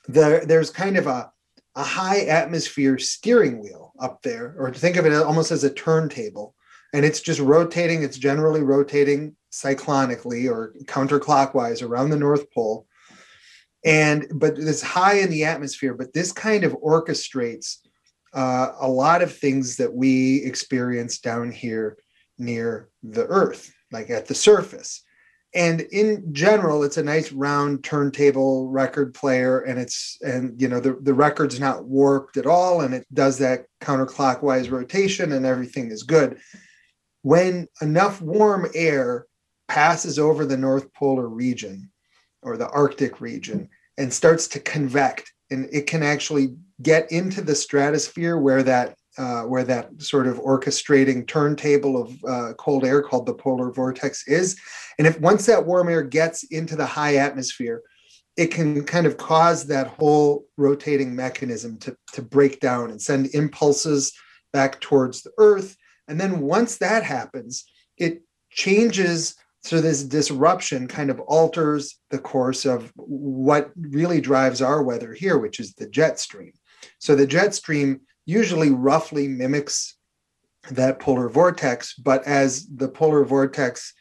There, 0.06 0.44
there's 0.44 0.70
kind 0.70 0.97
of 0.97 1.06
a, 1.06 1.30
a 1.77 1.85
high 1.85 2.21
atmosphere 2.21 2.99
steering 2.99 3.61
wheel 3.61 3.93
up 4.00 4.23
there, 4.23 4.55
or 4.59 4.73
think 4.73 4.97
of 4.97 5.07
it 5.07 5.12
almost 5.12 5.50
as 5.50 5.65
a 5.65 5.73
turntable. 5.73 6.55
And 6.93 7.05
it's 7.05 7.21
just 7.21 7.41
rotating, 7.41 8.03
it's 8.03 8.19
generally 8.19 8.62
rotating 8.62 9.37
cyclonically 9.53 10.50
or 10.50 10.75
counterclockwise 10.85 11.87
around 11.87 12.11
the 12.11 12.17
North 12.17 12.50
Pole. 12.53 12.87
And 13.85 14.27
but 14.35 14.59
it's 14.59 14.83
high 14.83 15.19
in 15.21 15.31
the 15.31 15.45
atmosphere, 15.45 15.95
but 15.95 16.12
this 16.12 16.33
kind 16.33 16.65
of 16.65 16.73
orchestrates 16.73 17.77
uh, 18.35 18.73
a 18.79 18.89
lot 18.89 19.23
of 19.23 19.35
things 19.35 19.77
that 19.77 19.93
we 19.93 20.43
experience 20.45 21.19
down 21.19 21.50
here 21.50 21.97
near 22.39 22.89
the 23.03 23.27
Earth, 23.27 23.73
like 23.91 24.11
at 24.11 24.27
the 24.27 24.35
surface. 24.35 25.03
And 25.52 25.80
in 25.80 26.33
general, 26.33 26.85
it's 26.85 26.97
a 26.97 27.02
nice 27.02 27.33
round 27.33 27.83
turntable 27.83 28.69
record 28.69 29.14
player, 29.14 29.61
and 29.61 29.80
it's 29.80 30.16
and 30.23 30.61
you 30.61 30.69
know 30.69 30.78
the, 30.78 30.97
the 31.02 31.14
record's 31.14 31.59
not 31.59 31.87
warped 31.87 32.37
at 32.37 32.47
all, 32.47 32.83
and 32.83 32.95
it 32.95 33.04
does 33.12 33.38
that 33.38 33.66
counterclockwise 33.80 34.71
rotation, 34.71 35.33
and 35.33 35.45
everything 35.45 35.90
is 35.90 36.04
good. 36.04 36.38
When 37.23 37.66
enough 37.80 38.23
warm 38.23 38.71
air 38.75 39.26
passes 39.66 40.19
over 40.19 40.47
the 40.47 40.57
North 40.57 40.92
Polar 40.95 41.28
region 41.28 41.90
or 42.42 42.57
the 42.57 42.69
Arctic 42.69 43.21
region 43.21 43.69
and 43.99 44.12
starts 44.12 44.47
to 44.49 44.61
convect, 44.61 45.33
and 45.50 45.69
it 45.73 45.88
can 45.88 46.04
actually 46.04 46.54
get 46.80 47.11
into 47.11 47.42
the 47.42 47.54
stratosphere 47.54 48.38
where 48.38 48.62
that 48.62 48.97
uh, 49.21 49.43
where 49.43 49.65
that 49.65 49.91
sort 50.00 50.27
of 50.27 50.39
orchestrating 50.39 51.27
turntable 51.27 52.00
of 52.00 52.25
uh, 52.25 52.55
cold 52.55 52.87
air 52.87 53.03
called 53.03 53.27
the 53.27 53.35
polar 53.35 53.71
vortex 53.71 54.27
is. 54.27 54.59
And 54.99 55.07
if 55.07 55.21
once 55.21 55.45
that 55.45 55.67
warm 55.67 55.91
air 55.91 56.03
gets 56.03 56.43
into 56.45 56.75
the 56.75 56.87
high 56.87 57.17
atmosphere, 57.17 57.83
it 58.39 58.47
can 58.47 58.83
kind 58.85 59.07
of 59.07 59.19
cause 59.19 59.67
that 59.67 59.89
whole 59.89 60.47
rotating 60.57 61.15
mechanism 61.15 61.77
to, 61.81 61.95
to 62.15 62.23
break 62.23 62.61
down 62.61 62.91
and 62.91 63.03
send 63.03 63.35
impulses 63.35 64.11
back 64.55 64.81
towards 64.81 65.23
the 65.23 65.33
Earth. 65.37 65.77
And 66.09 66.19
then 66.19 66.41
once 66.41 66.79
that 66.79 67.03
happens, 67.03 67.67
it 67.99 68.23
changes 68.49 69.35
so 69.62 69.83
this 69.83 70.03
disruption 70.03 70.89
kind 70.89 71.11
of 71.11 71.21
alters 71.21 71.99
the 72.09 72.19
course 72.19 72.65
of 72.65 72.91
what 72.97 73.71
really 73.77 74.23
drives 74.23 74.62
our 74.62 74.83
weather 74.83 75.12
here, 75.12 75.37
which 75.37 75.61
is 75.61 75.75
the 75.75 75.87
jet 75.87 76.19
stream. 76.19 76.53
So 76.99 77.15
the 77.15 77.27
jet 77.27 77.55
stream 77.55 78.00
usually 78.27 78.71
roughly 78.71 79.29
mimics 79.29 79.97
that 80.71 80.99
polar 80.99 81.29
vortex, 81.29 81.95
but 81.95 82.25
as 82.25 82.67
the 82.69 82.89
polar 82.89 83.25
vortex 83.25 83.95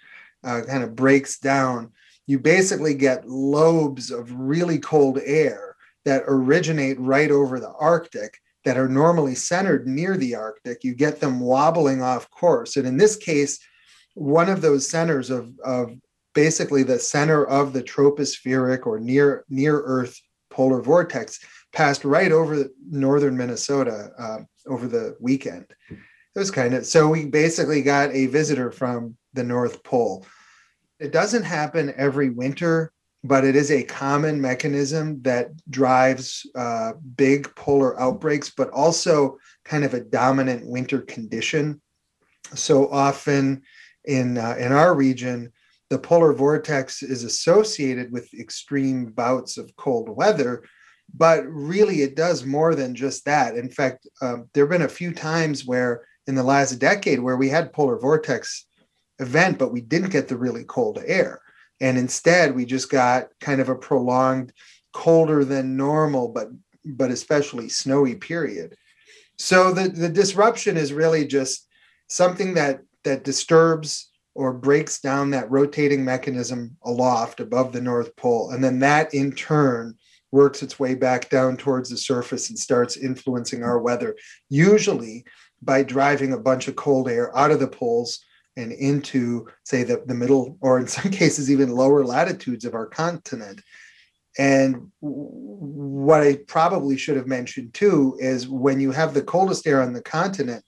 uh, 0.44 0.62
kind 0.68 0.84
of 0.84 0.96
breaks 0.96 1.40
down, 1.40 1.92
you 2.28 2.38
basically 2.38 2.94
get 2.94 3.28
lobes 3.28 4.12
of 4.12 4.32
really 4.34 4.78
cold 4.78 5.20
air 5.26 5.76
that 6.06 6.24
originate 6.28 7.00
right 7.00 7.32
over 7.32 7.60
the 7.60 7.74
Arctic 7.80 8.38
that 8.66 8.78
are 8.78 8.90
normally 8.90 9.36
centered 9.36 9.88
near 9.88 10.18
the 10.18 10.36
Arctic. 10.36 10.84
You 10.84 10.94
get 10.94 11.20
them 11.20 11.40
wobbling 11.40 12.02
off 12.02 12.30
course. 12.30 12.78
And 12.78 12.86
in 12.86 12.98
this 12.98 13.16
case, 13.16 13.60
one 14.16 14.50
of 14.50 14.62
those 14.62 14.88
centers 14.88 15.30
of, 15.30 15.52
of 15.64 15.96
basically 16.34 16.84
the 16.84 17.00
center 17.00 17.46
of 17.46 17.74
the 17.74 17.84
tropospheric 17.84 18.86
or 18.86 19.00
near 19.00 19.46
near 19.50 19.80
Earth 19.82 20.20
polar 20.50 20.82
vortex 20.82 21.40
passed 21.74 22.04
right 22.04 22.32
over 22.32 22.66
northern 22.90 23.38
Minnesota 23.38 24.12
uh, 24.18 24.40
over 24.68 24.88
the 24.88 25.16
weekend. 25.20 25.66
It 25.90 26.40
was 26.40 26.52
kind 26.52 26.74
of 26.74 26.86
so 26.86 27.08
we 27.08 27.26
basically 27.26 27.82
got 27.82 28.12
a 28.12 28.28
visitor 28.28 28.72
from 28.72 29.18
the 29.34 29.44
North 29.44 29.84
Pole. 29.84 30.26
It 31.00 31.12
doesn't 31.12 31.44
happen 31.44 31.94
every 31.96 32.30
winter, 32.30 32.92
but 33.24 33.44
it 33.44 33.56
is 33.56 33.72
a 33.72 33.84
common 33.84 34.40
mechanism 34.40 35.22
that 35.24 35.52
drives 35.70 36.46
uh, 36.56 36.94
big 37.16 37.54
polar 37.56 38.00
outbreaks, 38.00 38.52
but 38.56 38.70
also 38.70 39.38
kind 39.66 39.84
of 39.84 39.94
a 39.94 40.02
dominant 40.02 40.66
winter 40.66 41.02
condition. 41.02 41.82
So 42.56 42.90
often 42.90 43.62
in 44.06 44.38
uh, 44.38 44.56
in 44.58 44.72
our 44.72 44.96
region, 44.96 45.52
the 45.90 46.00
polar 46.00 46.34
vortex 46.34 47.04
is 47.04 47.24
associated 47.24 48.12
with 48.12 48.34
extreme 48.34 49.08
bouts 49.08 49.58
of 49.58 49.76
cold 49.76 50.10
weather, 50.10 50.64
but 51.13 51.46
really 51.46 52.01
it 52.01 52.16
does 52.16 52.46
more 52.46 52.75
than 52.75 52.96
just 52.96 53.25
that. 53.25 53.56
In 53.56 53.70
fact, 53.70 54.08
um, 54.22 54.50
there 54.54 54.63
have 54.63 54.72
been 54.72 54.82
a 54.84 54.89
few 54.89 55.13
times 55.13 55.66
where 55.66 56.06
in 56.28 56.36
the 56.36 56.44
last 56.44 56.74
decade 56.80 57.20
where 57.20 57.38
we 57.38 57.50
had 57.50 57.74
polar 57.74 57.98
vortex 57.98 58.66
event, 59.20 59.58
but 59.58 59.72
we 59.72 59.82
didn't 59.82 60.12
get 60.12 60.28
the 60.28 60.38
really 60.38 60.63
cold 60.63 61.01
air, 61.06 61.42
and 61.82 61.98
instead 61.98 62.56
we 62.56 62.66
just 62.66 62.89
got 62.89 63.28
kind 63.39 63.62
of 63.62 63.70
a 63.70 63.75
prolonged 63.75 64.54
colder 64.94 65.44
than 65.44 65.78
normal, 65.78 66.30
but 66.30 66.48
but 66.86 67.12
especially 67.12 67.70
snowy 67.70 68.16
period. 68.16 68.75
So 69.38 69.74
the 69.74 69.89
the 69.89 70.10
disruption 70.10 70.78
is 70.78 70.94
really 70.94 71.25
just 71.25 71.68
something 72.08 72.54
that 72.56 72.82
that 73.04 73.24
disturbs 73.24 74.10
or 74.36 74.54
breaks 74.54 75.01
down 75.01 75.32
that 75.32 75.50
rotating 75.51 76.06
mechanism 76.06 76.78
aloft 76.84 77.39
above 77.39 77.74
the 77.74 77.82
North 77.82 78.16
Pole. 78.16 78.51
And 78.51 78.63
then 78.63 78.80
that 78.80 79.13
in 79.13 79.34
turn 79.34 79.96
works 80.31 80.62
its 80.62 80.79
way 80.79 80.95
back 80.95 81.29
down 81.29 81.57
towards 81.57 81.89
the 81.89 81.98
surface 81.98 82.50
and 82.50 82.59
starts 82.59 82.98
influencing 82.98 83.63
our 83.63 83.79
weather, 83.79 84.15
usually 84.50 85.25
by 85.62 85.83
driving 85.83 86.33
a 86.33 86.39
bunch 86.39 86.67
of 86.67 86.75
cold 86.75 87.09
air 87.09 87.36
out 87.38 87.51
of 87.51 87.59
the 87.59 87.67
poles 87.67 88.19
and 88.55 88.71
into, 88.71 89.48
say, 89.63 89.83
the, 89.83 90.03
the 90.05 90.13
middle, 90.13 90.57
or 90.62 90.79
in 90.79 90.88
some 90.88 91.12
cases, 91.12 91.50
even 91.50 91.69
lower 91.71 92.03
latitudes 92.03 92.65
of 92.65 92.75
our 92.75 92.86
continent. 92.86 93.62
And 94.38 94.91
what 95.00 96.21
I 96.21 96.39
probably 96.48 96.98
should 96.98 97.17
have 97.17 97.27
mentioned 97.27 97.74
too 97.74 98.15
is 98.19 98.48
when 98.48 98.79
you 98.79 98.91
have 98.91 99.13
the 99.13 99.24
coldest 99.24 99.67
air 99.67 99.81
on 99.81 99.93
the 99.93 100.01
continent 100.01 100.63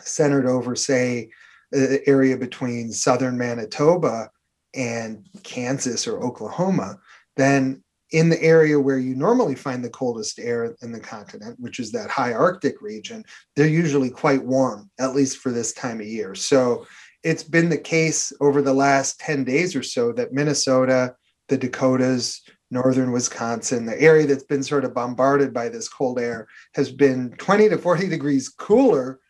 centered 0.00 0.46
over, 0.46 0.76
say, 0.76 1.30
the 1.72 2.00
area 2.06 2.36
between 2.36 2.92
southern 2.92 3.36
Manitoba 3.36 4.30
and 4.74 5.26
Kansas 5.42 6.06
or 6.06 6.22
Oklahoma, 6.22 6.98
then 7.36 7.82
in 8.12 8.28
the 8.28 8.42
area 8.42 8.78
where 8.78 8.98
you 8.98 9.14
normally 9.14 9.54
find 9.54 9.84
the 9.84 9.90
coldest 9.90 10.38
air 10.38 10.76
in 10.82 10.92
the 10.92 11.00
continent, 11.00 11.58
which 11.58 11.80
is 11.80 11.90
that 11.92 12.10
high 12.10 12.32
Arctic 12.32 12.80
region, 12.80 13.24
they're 13.56 13.66
usually 13.66 14.10
quite 14.10 14.44
warm, 14.44 14.90
at 14.98 15.14
least 15.14 15.38
for 15.38 15.50
this 15.50 15.72
time 15.72 16.00
of 16.00 16.06
year. 16.06 16.34
So 16.34 16.86
it's 17.22 17.42
been 17.42 17.68
the 17.68 17.78
case 17.78 18.32
over 18.40 18.60
the 18.60 18.74
last 18.74 19.18
10 19.20 19.44
days 19.44 19.74
or 19.74 19.82
so 19.82 20.12
that 20.12 20.32
Minnesota, 20.32 21.16
the 21.48 21.56
Dakotas, 21.56 22.42
northern 22.70 23.12
Wisconsin, 23.12 23.86
the 23.86 24.00
area 24.00 24.26
that's 24.26 24.44
been 24.44 24.62
sort 24.62 24.84
of 24.84 24.94
bombarded 24.94 25.54
by 25.54 25.68
this 25.68 25.88
cold 25.88 26.18
air, 26.18 26.46
has 26.74 26.90
been 26.90 27.30
20 27.38 27.70
to 27.70 27.78
40 27.78 28.08
degrees 28.08 28.48
cooler 28.48 29.20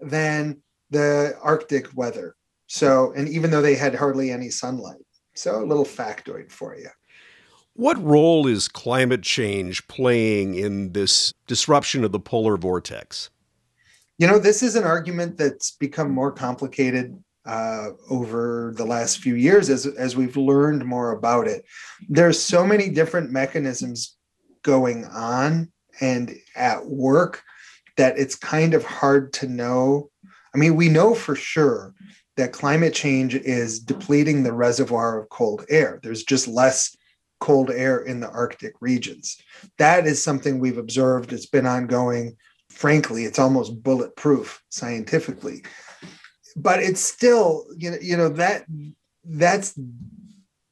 than 0.00 0.62
the 0.90 1.36
Arctic 1.42 1.88
weather. 1.94 2.34
So, 2.66 3.12
and 3.14 3.28
even 3.28 3.50
though 3.50 3.62
they 3.62 3.74
had 3.74 3.94
hardly 3.94 4.30
any 4.30 4.48
sunlight. 4.48 5.02
So, 5.34 5.62
a 5.62 5.64
little 5.64 5.84
factoid 5.84 6.50
for 6.50 6.76
you. 6.76 6.88
What 7.82 8.00
role 8.00 8.46
is 8.46 8.68
climate 8.68 9.22
change 9.22 9.88
playing 9.88 10.54
in 10.54 10.92
this 10.92 11.34
disruption 11.48 12.04
of 12.04 12.12
the 12.12 12.20
polar 12.20 12.56
vortex? 12.56 13.28
You 14.18 14.28
know, 14.28 14.38
this 14.38 14.62
is 14.62 14.76
an 14.76 14.84
argument 14.84 15.36
that's 15.36 15.72
become 15.72 16.12
more 16.12 16.30
complicated 16.30 17.20
uh, 17.44 17.88
over 18.08 18.72
the 18.76 18.84
last 18.84 19.18
few 19.18 19.34
years 19.34 19.68
as, 19.68 19.84
as 19.84 20.14
we've 20.14 20.36
learned 20.36 20.84
more 20.84 21.10
about 21.10 21.48
it. 21.48 21.64
There's 22.08 22.40
so 22.40 22.64
many 22.64 22.88
different 22.88 23.32
mechanisms 23.32 24.16
going 24.62 25.04
on 25.06 25.72
and 26.00 26.36
at 26.54 26.86
work 26.86 27.42
that 27.96 28.16
it's 28.16 28.36
kind 28.36 28.74
of 28.74 28.84
hard 28.84 29.32
to 29.32 29.48
know 29.48 30.08
I 30.54 30.58
mean, 30.58 30.76
we 30.76 30.88
know 30.88 31.14
for 31.14 31.34
sure 31.34 31.94
that 32.36 32.52
climate 32.52 32.94
change 32.94 33.34
is 33.34 33.80
depleting 33.80 34.42
the 34.44 34.52
reservoir 34.52 35.18
of 35.18 35.30
cold 35.30 35.64
air. 35.68 35.98
There's 36.02 36.22
just 36.22 36.46
less 36.46 36.94
cold 37.42 37.70
air 37.70 37.98
in 37.98 38.20
the 38.20 38.30
Arctic 38.30 38.74
regions. 38.80 39.36
That 39.78 40.06
is 40.06 40.22
something 40.22 40.58
we've 40.58 40.78
observed. 40.78 41.32
It's 41.32 41.46
been 41.46 41.66
ongoing. 41.66 42.36
Frankly, 42.70 43.24
it's 43.24 43.38
almost 43.38 43.82
bulletproof 43.82 44.62
scientifically. 44.70 45.64
But 46.56 46.82
it's 46.82 47.00
still, 47.00 47.66
you 47.76 47.90
know, 47.90 47.98
you 48.00 48.16
know 48.16 48.28
that 48.28 48.64
that's 49.24 49.78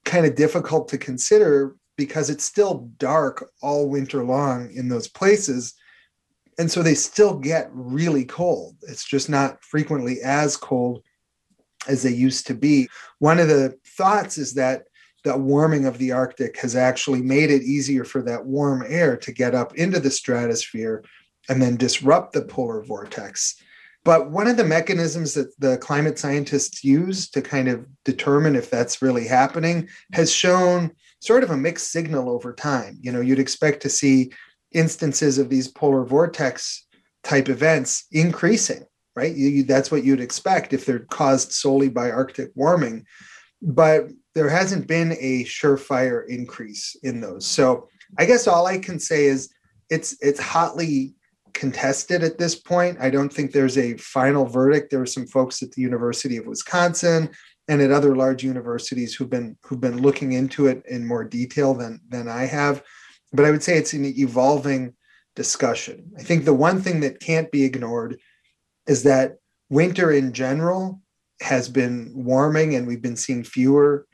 kind 0.04 0.26
of 0.26 0.34
difficult 0.34 0.88
to 0.88 0.98
consider 0.98 1.76
because 1.96 2.30
it's 2.30 2.44
still 2.44 2.90
dark 2.98 3.50
all 3.62 3.88
winter 3.88 4.24
long 4.24 4.70
in 4.72 4.88
those 4.88 5.08
places 5.08 5.74
and 6.60 6.70
so 6.70 6.82
they 6.82 6.94
still 6.94 7.38
get 7.38 7.70
really 7.72 8.26
cold. 8.26 8.76
It's 8.82 9.04
just 9.04 9.30
not 9.30 9.64
frequently 9.64 10.20
as 10.22 10.58
cold 10.58 11.02
as 11.88 12.02
they 12.02 12.12
used 12.12 12.46
to 12.48 12.54
be. 12.54 12.86
One 13.18 13.38
of 13.38 13.48
the 13.48 13.78
thoughts 13.96 14.36
is 14.36 14.52
that 14.54 14.82
the 15.24 15.36
warming 15.36 15.86
of 15.86 15.98
the 15.98 16.12
Arctic 16.12 16.58
has 16.58 16.74
actually 16.74 17.22
made 17.22 17.50
it 17.50 17.62
easier 17.62 18.04
for 18.04 18.22
that 18.22 18.44
warm 18.44 18.84
air 18.86 19.16
to 19.18 19.32
get 19.32 19.54
up 19.54 19.74
into 19.76 20.00
the 20.00 20.10
stratosphere 20.10 21.04
and 21.48 21.60
then 21.60 21.76
disrupt 21.76 22.32
the 22.32 22.42
polar 22.42 22.82
vortex. 22.82 23.56
But 24.04 24.30
one 24.30 24.46
of 24.46 24.56
the 24.56 24.64
mechanisms 24.64 25.34
that 25.34 25.58
the 25.60 25.76
climate 25.78 26.18
scientists 26.18 26.82
use 26.82 27.28
to 27.30 27.42
kind 27.42 27.68
of 27.68 27.86
determine 28.04 28.56
if 28.56 28.70
that's 28.70 29.02
really 29.02 29.26
happening 29.26 29.88
has 30.14 30.32
shown 30.32 30.92
sort 31.20 31.44
of 31.44 31.50
a 31.50 31.56
mixed 31.56 31.90
signal 31.92 32.30
over 32.30 32.54
time. 32.54 32.98
You 33.02 33.12
know, 33.12 33.20
you'd 33.20 33.38
expect 33.38 33.82
to 33.82 33.90
see 33.90 34.32
instances 34.72 35.38
of 35.38 35.50
these 35.50 35.68
polar 35.68 36.04
vortex 36.04 36.86
type 37.22 37.50
events 37.50 38.06
increasing, 38.10 38.86
right? 39.14 39.34
You, 39.34 39.48
you, 39.48 39.62
that's 39.64 39.90
what 39.90 40.04
you'd 40.04 40.20
expect 40.20 40.72
if 40.72 40.86
they're 40.86 41.00
caused 41.00 41.52
solely 41.52 41.90
by 41.90 42.10
Arctic 42.10 42.52
warming. 42.54 43.04
But 43.60 44.08
there 44.34 44.48
hasn't 44.48 44.86
been 44.86 45.12
a 45.12 45.44
surefire 45.44 46.26
increase 46.28 46.96
in 47.02 47.20
those. 47.20 47.46
So 47.46 47.88
I 48.18 48.24
guess 48.24 48.46
all 48.46 48.66
I 48.66 48.78
can 48.78 48.98
say 48.98 49.24
is 49.24 49.52
it's 49.88 50.16
it's 50.20 50.40
hotly 50.40 51.14
contested 51.52 52.22
at 52.22 52.38
this 52.38 52.54
point. 52.54 52.98
I 53.00 53.10
don't 53.10 53.32
think 53.32 53.52
there's 53.52 53.76
a 53.76 53.96
final 53.96 54.46
verdict. 54.46 54.90
There 54.90 55.02
are 55.02 55.06
some 55.06 55.26
folks 55.26 55.62
at 55.62 55.72
the 55.72 55.82
University 55.82 56.36
of 56.36 56.46
Wisconsin 56.46 57.30
and 57.68 57.80
at 57.80 57.90
other 57.90 58.16
large 58.16 58.42
universities 58.44 59.14
who've 59.14 59.30
been 59.30 59.56
who've 59.62 59.80
been 59.80 60.00
looking 60.00 60.32
into 60.32 60.66
it 60.66 60.82
in 60.88 61.06
more 61.06 61.24
detail 61.24 61.74
than 61.74 62.00
than 62.08 62.28
I 62.28 62.46
have. 62.46 62.82
But 63.32 63.44
I 63.44 63.50
would 63.50 63.62
say 63.62 63.76
it's 63.76 63.92
an 63.92 64.04
evolving 64.04 64.94
discussion. 65.36 66.12
I 66.18 66.22
think 66.22 66.44
the 66.44 66.54
one 66.54 66.80
thing 66.80 67.00
that 67.00 67.20
can't 67.20 67.50
be 67.50 67.64
ignored 67.64 68.18
is 68.86 69.04
that 69.04 69.36
winter 69.68 70.10
in 70.10 70.32
general 70.32 71.00
has 71.40 71.68
been 71.68 72.12
warming 72.14 72.74
and 72.74 72.86
we've 72.86 73.02
been 73.02 73.16
seeing 73.16 73.44
fewer 73.44 74.06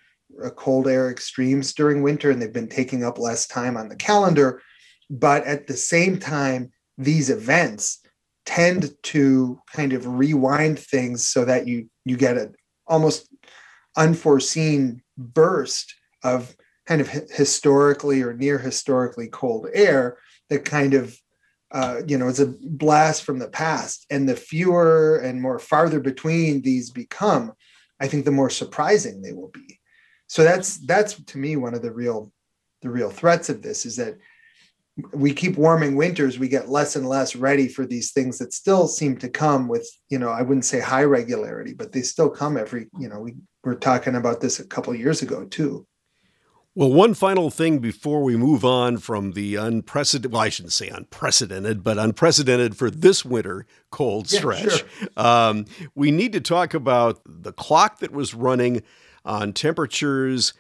cold 0.57 0.89
air 0.89 1.11
extremes 1.11 1.73
during 1.73 2.03
winter 2.03 2.31
and 2.31 2.41
they've 2.41 2.53
been 2.53 2.69
taking 2.69 3.05
up 3.05 3.19
less 3.19 3.47
time 3.47 3.77
on 3.77 3.89
the 3.89 3.97
calendar. 3.97 4.63
But 5.09 5.45
at 5.45 5.67
the 5.67 5.77
same 5.77 6.19
time, 6.19 6.73
these 6.99 7.31
events 7.31 8.01
tend 8.45 8.91
to 9.03 9.61
kind 9.73 9.93
of 9.93 10.07
rewind 10.07 10.79
things 10.79 11.27
so 11.27 11.45
that 11.45 11.67
you 11.67 11.89
you 12.05 12.17
get 12.17 12.37
an 12.37 12.55
almost 12.87 13.29
unforeseen 13.97 15.03
burst 15.19 15.95
of 16.23 16.55
kind 16.87 17.01
of 17.01 17.09
historically 17.09 18.23
or 18.23 18.33
near 18.33 18.59
historically 18.59 19.29
cold 19.29 19.67
air 19.75 20.19
that 20.49 20.65
kind 20.65 20.95
of 20.95 21.19
uh, 21.73 22.01
you 22.07 22.17
know, 22.17 22.29
it's 22.29 22.39
a 22.39 22.55
blast 22.63 23.25
from 23.25 23.39
the 23.39 23.49
past. 23.49 24.07
And 24.11 24.29
the 24.29 24.37
fewer 24.37 25.19
and 25.19 25.43
more 25.43 25.59
farther 25.59 26.01
between 26.01 26.63
these 26.63 26.91
become, 26.91 27.53
I 28.01 28.09
think 28.09 28.25
the 28.25 28.31
more 28.31 28.51
surprising 28.51 29.21
they 29.21 29.33
will 29.33 29.51
be. 29.53 29.81
So 30.27 30.43
that's 30.43 30.79
that's 30.79 31.15
to 31.15 31.39
me 31.39 31.57
one 31.57 31.75
of 31.75 31.83
the 31.83 31.93
real 31.93 32.33
the 32.83 32.91
real 32.91 33.11
threats 33.11 33.49
of 33.49 33.63
this 33.63 33.87
is 33.87 33.97
that 33.97 34.17
we 35.13 35.33
keep 35.33 35.57
warming 35.57 35.95
winters, 35.95 36.39
we 36.39 36.49
get 36.49 36.71
less 36.71 36.97
and 36.97 37.07
less 37.07 37.37
ready 37.37 37.69
for 37.69 37.85
these 37.85 38.13
things 38.13 38.39
that 38.39 38.55
still 38.55 38.89
seem 38.89 39.19
to 39.19 39.29
come 39.29 39.69
with, 39.69 39.87
you 40.09 40.19
know, 40.19 40.31
I 40.31 40.41
wouldn't 40.41 40.65
say 40.65 40.81
high 40.81 41.05
regularity, 41.05 41.75
but 41.75 41.93
they 41.93 42.01
still 42.01 42.31
come 42.31 42.57
every, 42.57 42.87
you 42.99 43.09
know, 43.09 43.21
we 43.21 43.35
were 43.63 43.75
talking 43.75 44.15
about 44.15 44.41
this 44.41 44.59
a 44.59 44.67
couple 44.67 44.95
years 44.95 45.21
ago 45.21 45.45
too. 45.45 45.87
Well, 46.75 46.93
one 46.93 47.15
final 47.15 47.49
thing 47.49 47.79
before 47.79 48.23
we 48.23 48.37
move 48.37 48.63
on 48.63 48.99
from 48.99 49.33
the 49.33 49.57
unprecedented, 49.57 50.33
well, 50.33 50.43
I 50.43 50.51
shouldn't 50.51 50.75
say 50.75 50.89
unprecedented, 50.89 51.83
but 51.83 51.97
unprecedented 51.97 52.77
for 52.77 52.91
this 52.91 53.25
winter 53.25 53.67
cold 53.91 54.29
stretch. 54.29 54.65
Yeah, 54.65 54.77
sure. 54.77 55.09
um, 55.17 55.65
we 55.95 56.11
need 56.11 56.33
to 56.35 56.41
talk 56.41 56.75
about 56.75 57.23
the 57.25 57.53
clock 57.53 58.01
that 58.01 58.13
was 58.13 58.35
running 58.35 58.83
on 59.27 59.53
temperatures 59.53 60.55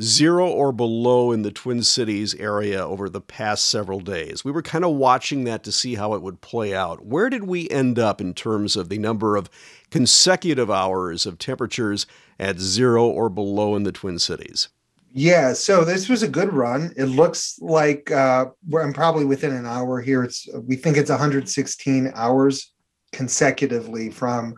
zero 0.00 0.46
or 0.46 0.72
below 0.72 1.32
in 1.32 1.42
the 1.42 1.50
Twin 1.50 1.82
Cities 1.82 2.34
area 2.34 2.84
over 2.84 3.08
the 3.08 3.20
past 3.20 3.66
several 3.66 4.00
days. 4.00 4.44
We 4.44 4.52
were 4.52 4.62
kind 4.62 4.84
of 4.84 4.94
watching 4.94 5.44
that 5.44 5.62
to 5.64 5.72
see 5.72 5.94
how 5.94 6.14
it 6.14 6.22
would 6.22 6.40
play 6.40 6.74
out. 6.74 7.06
Where 7.06 7.30
did 7.30 7.44
we 7.44 7.68
end 7.70 7.98
up 7.98 8.20
in 8.20 8.34
terms 8.34 8.76
of 8.76 8.88
the 8.88 8.98
number 8.98 9.36
of 9.36 9.48
consecutive 9.90 10.70
hours 10.70 11.24
of 11.24 11.38
temperatures 11.38 12.06
at 12.38 12.58
zero 12.58 13.06
or 13.06 13.30
below 13.30 13.74
in 13.74 13.84
the 13.84 13.92
Twin 13.92 14.18
Cities? 14.18 14.68
Yeah, 15.12 15.54
so 15.54 15.82
this 15.82 16.10
was 16.10 16.22
a 16.22 16.28
good 16.28 16.52
run. 16.52 16.92
It 16.94 17.06
looks 17.06 17.58
like 17.62 18.10
uh, 18.10 18.46
I'm 18.78 18.92
probably 18.92 19.24
within 19.24 19.54
an 19.54 19.64
hour 19.64 20.02
here. 20.02 20.22
It's 20.22 20.46
we 20.64 20.76
think 20.76 20.98
it's 20.98 21.08
116 21.08 22.12
hours 22.14 22.72
consecutively 23.12 24.10
from 24.10 24.56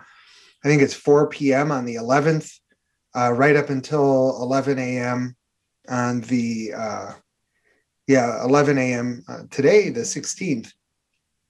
I 0.65 0.69
think 0.69 0.83
it's 0.83 0.95
4 0.95 1.29
p.m. 1.29 1.71
on 1.71 1.85
the 1.85 1.95
11th, 1.95 2.59
uh, 3.17 3.33
right 3.33 3.57
up 3.57 3.71
until 3.71 4.37
11 4.43 4.79
a.m. 4.79 5.37
on 5.89 6.21
the 6.23 6.73
uh, 6.77 7.13
yeah 8.07 8.43
11 8.45 8.79
a.m. 8.79 9.23
Uh, 9.29 9.43
today, 9.51 9.91
the 9.91 10.01
16th. 10.01 10.73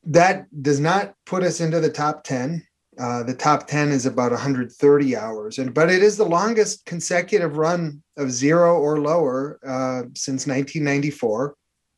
That 0.05 0.47
does 0.63 0.81
not 0.81 1.15
put 1.27 1.43
us 1.43 1.61
into 1.61 1.81
the 1.81 1.91
top 1.91 2.25
10. 2.25 2.65
Uh, 2.99 3.23
the 3.23 3.35
top 3.35 3.67
10 3.67 3.91
is 3.91 4.07
about 4.07 4.33
130 4.33 5.17
hours, 5.17 5.59
and 5.59 5.73
but 5.73 5.91
it 5.91 6.03
is 6.03 6.17
the 6.17 6.25
longest 6.25 6.85
consecutive 6.85 7.57
run 7.57 8.03
of 8.17 8.31
zero 8.31 8.79
or 8.79 9.01
lower 9.01 9.61
uh, 9.65 10.03
since 10.15 10.47
1994. 10.47 11.55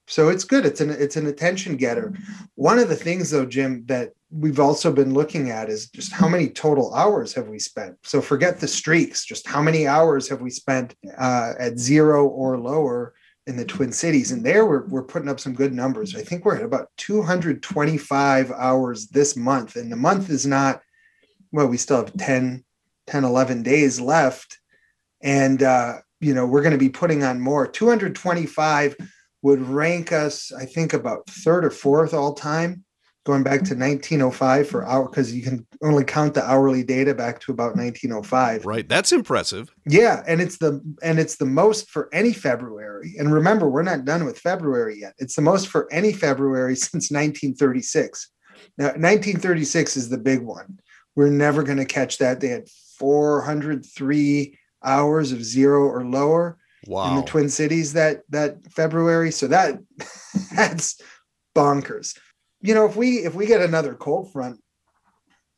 So 0.07 0.29
it's 0.29 0.45
good. 0.45 0.67
It's 0.67 0.81
an 0.81 0.91
it's 0.91 1.17
an 1.17 1.27
attention 1.27 1.77
getter. 1.77 2.13
One 2.57 2.79
of 2.79 2.89
the 2.89 2.97
things, 2.97 3.31
though, 3.31 3.47
Jim, 3.47 3.85
that 3.87 4.11
we've 4.31 4.61
also 4.61 4.93
been 4.93 5.13
looking 5.13 5.51
at 5.51 5.69
is 5.69 5.89
just 5.89 6.13
how 6.13 6.29
many 6.29 6.49
total 6.49 6.95
hours 6.95 7.35
have 7.35 7.49
we 7.49 7.59
spent. 7.59 7.97
So 8.05 8.21
forget 8.21 8.61
the 8.61 8.69
streaks. 8.69 9.25
Just 9.25 9.47
how 9.47 9.61
many 9.61 9.87
hours 9.87 10.29
have 10.29 10.41
we 10.41 10.51
spent 10.51 10.95
uh, 11.19 11.53
at 11.59 11.79
zero 11.79 12.27
or 12.27 12.59
lower 12.59 13.15
in 13.47 13.57
the 13.57 13.65
Twin 13.65 13.93
Cities? 13.93 14.31
And 14.31 14.45
there 14.45 14.67
we're 14.67 14.87
we're 14.87 15.03
putting 15.03 15.29
up 15.29 15.41
some 15.41 15.55
good 15.55 15.73
numbers. 15.73 16.15
I 16.15 16.23
think 16.23 16.45
we're 16.45 16.57
at 16.57 16.65
about 16.65 16.89
225 16.99 18.53
hours 18.53 19.09
this 19.09 19.37
month, 19.37 19.77
and 19.77 19.91
the 19.91 19.97
month 19.97 20.31
is 20.31 20.47
not 20.47 20.81
well, 21.53 21.67
we 21.67 21.77
still 21.77 21.99
have 21.99 22.17
10, 22.17 22.65
10, 23.07 23.25
11 23.25 23.63
days 23.63 24.01
left. 24.01 24.59
And, 25.21 25.63
uh, 25.63 25.99
you 26.21 26.35
know, 26.35 26.47
we're 26.47 26.63
going 26.63 26.73
to 26.73 26.79
be 26.79 26.89
putting 26.89 27.23
on 27.23 27.41
more. 27.41 27.67
225 27.67 28.97
would 29.43 29.61
rank 29.63 30.13
us, 30.13 30.53
I 30.53 30.67
think, 30.67 30.93
about 30.93 31.29
third 31.29 31.65
or 31.65 31.71
fourth 31.71 32.15
all 32.15 32.35
time, 32.35 32.85
going 33.27 33.43
back 33.43 33.61
to 33.61 33.75
1905 33.75 34.69
for 34.69 34.87
hour, 34.87 35.09
because 35.09 35.35
you 35.35 35.43
can 35.43 35.67
only 35.83 36.05
count 36.05 36.35
the 36.35 36.45
hourly 36.45 36.83
data 36.83 37.15
back 37.15 37.41
to 37.41 37.53
about 37.53 37.77
1905. 37.77 38.65
Right. 38.65 38.89
That's 38.89 39.13
impressive. 39.13 39.69
Yeah. 39.87 40.23
And 40.27 40.41
it's 40.41 40.59
the, 40.59 40.81
and 41.03 41.19
it's 41.19 41.37
the 41.37 41.47
most 41.47 41.91
for 41.91 42.09
any 42.13 42.33
February. 42.33 43.15
And 43.19 43.33
remember, 43.33 43.69
we're 43.69 43.83
not 43.83 44.05
done 44.05 44.25
with 44.25 44.39
February 44.39 44.99
yet. 45.01 45.15
It's 45.19 45.37
the 45.37 45.43
most 45.43 45.69
for 45.69 45.87
any 45.93 46.13
February 46.13 46.77
since 46.77 47.11
1936. 47.11 48.31
Now, 48.79 48.87
1936 48.87 49.97
is 49.97 50.09
the 50.09 50.19
big 50.19 50.41
one. 50.41 50.79
We're 51.17 51.31
never 51.31 51.63
going 51.63 51.79
to 51.79 51.85
catch 51.85 52.19
that. 52.19 52.41
They 52.41 52.49
had 52.49 52.69
403 52.99 54.59
hours 54.83 55.33
of 55.33 55.45
zero 55.45 55.83
or 55.85 56.05
lower 56.05 56.59
wow. 56.87 57.11
in 57.11 57.17
the 57.17 57.23
Twin 57.23 57.49
Cities 57.49 57.93
that 57.95 58.23
that 58.31 58.73
February. 58.73 59.31
So 59.31 59.47
that 59.49 59.79
that's 60.55 61.01
bonkers. 61.55 62.17
You 62.61 62.75
know, 62.75 62.87
if 62.87 62.97
we 62.97 63.19
if 63.19 63.35
we 63.35 63.47
get 63.47 63.63
another 63.63 63.95
cold 63.95 64.33
front 64.33 64.61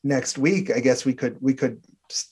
next 0.04 0.38
week, 0.38 0.70
I 0.74 0.80
guess 0.80 1.04
we 1.04 1.14
could 1.14 1.36
we 1.40 1.54
could 1.54 1.84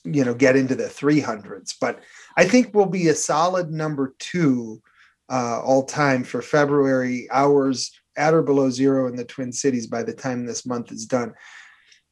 you 0.03 0.23
know 0.23 0.33
get 0.33 0.55
into 0.55 0.75
the 0.75 0.85
300s. 0.85 1.75
But 1.79 2.01
I 2.37 2.45
think 2.45 2.73
we'll 2.73 2.85
be 2.85 3.07
a 3.09 3.15
solid 3.15 3.71
number 3.71 4.15
two 4.19 4.81
uh, 5.29 5.61
all 5.61 5.83
time 5.83 6.23
for 6.23 6.41
February 6.41 7.27
hours 7.31 7.91
at 8.17 8.33
or 8.33 8.43
below 8.43 8.69
zero 8.69 9.07
in 9.07 9.15
the 9.15 9.25
Twin 9.25 9.51
Cities 9.51 9.87
by 9.87 10.03
the 10.03 10.13
time 10.13 10.45
this 10.45 10.65
month 10.65 10.91
is 10.91 11.05
done. 11.05 11.33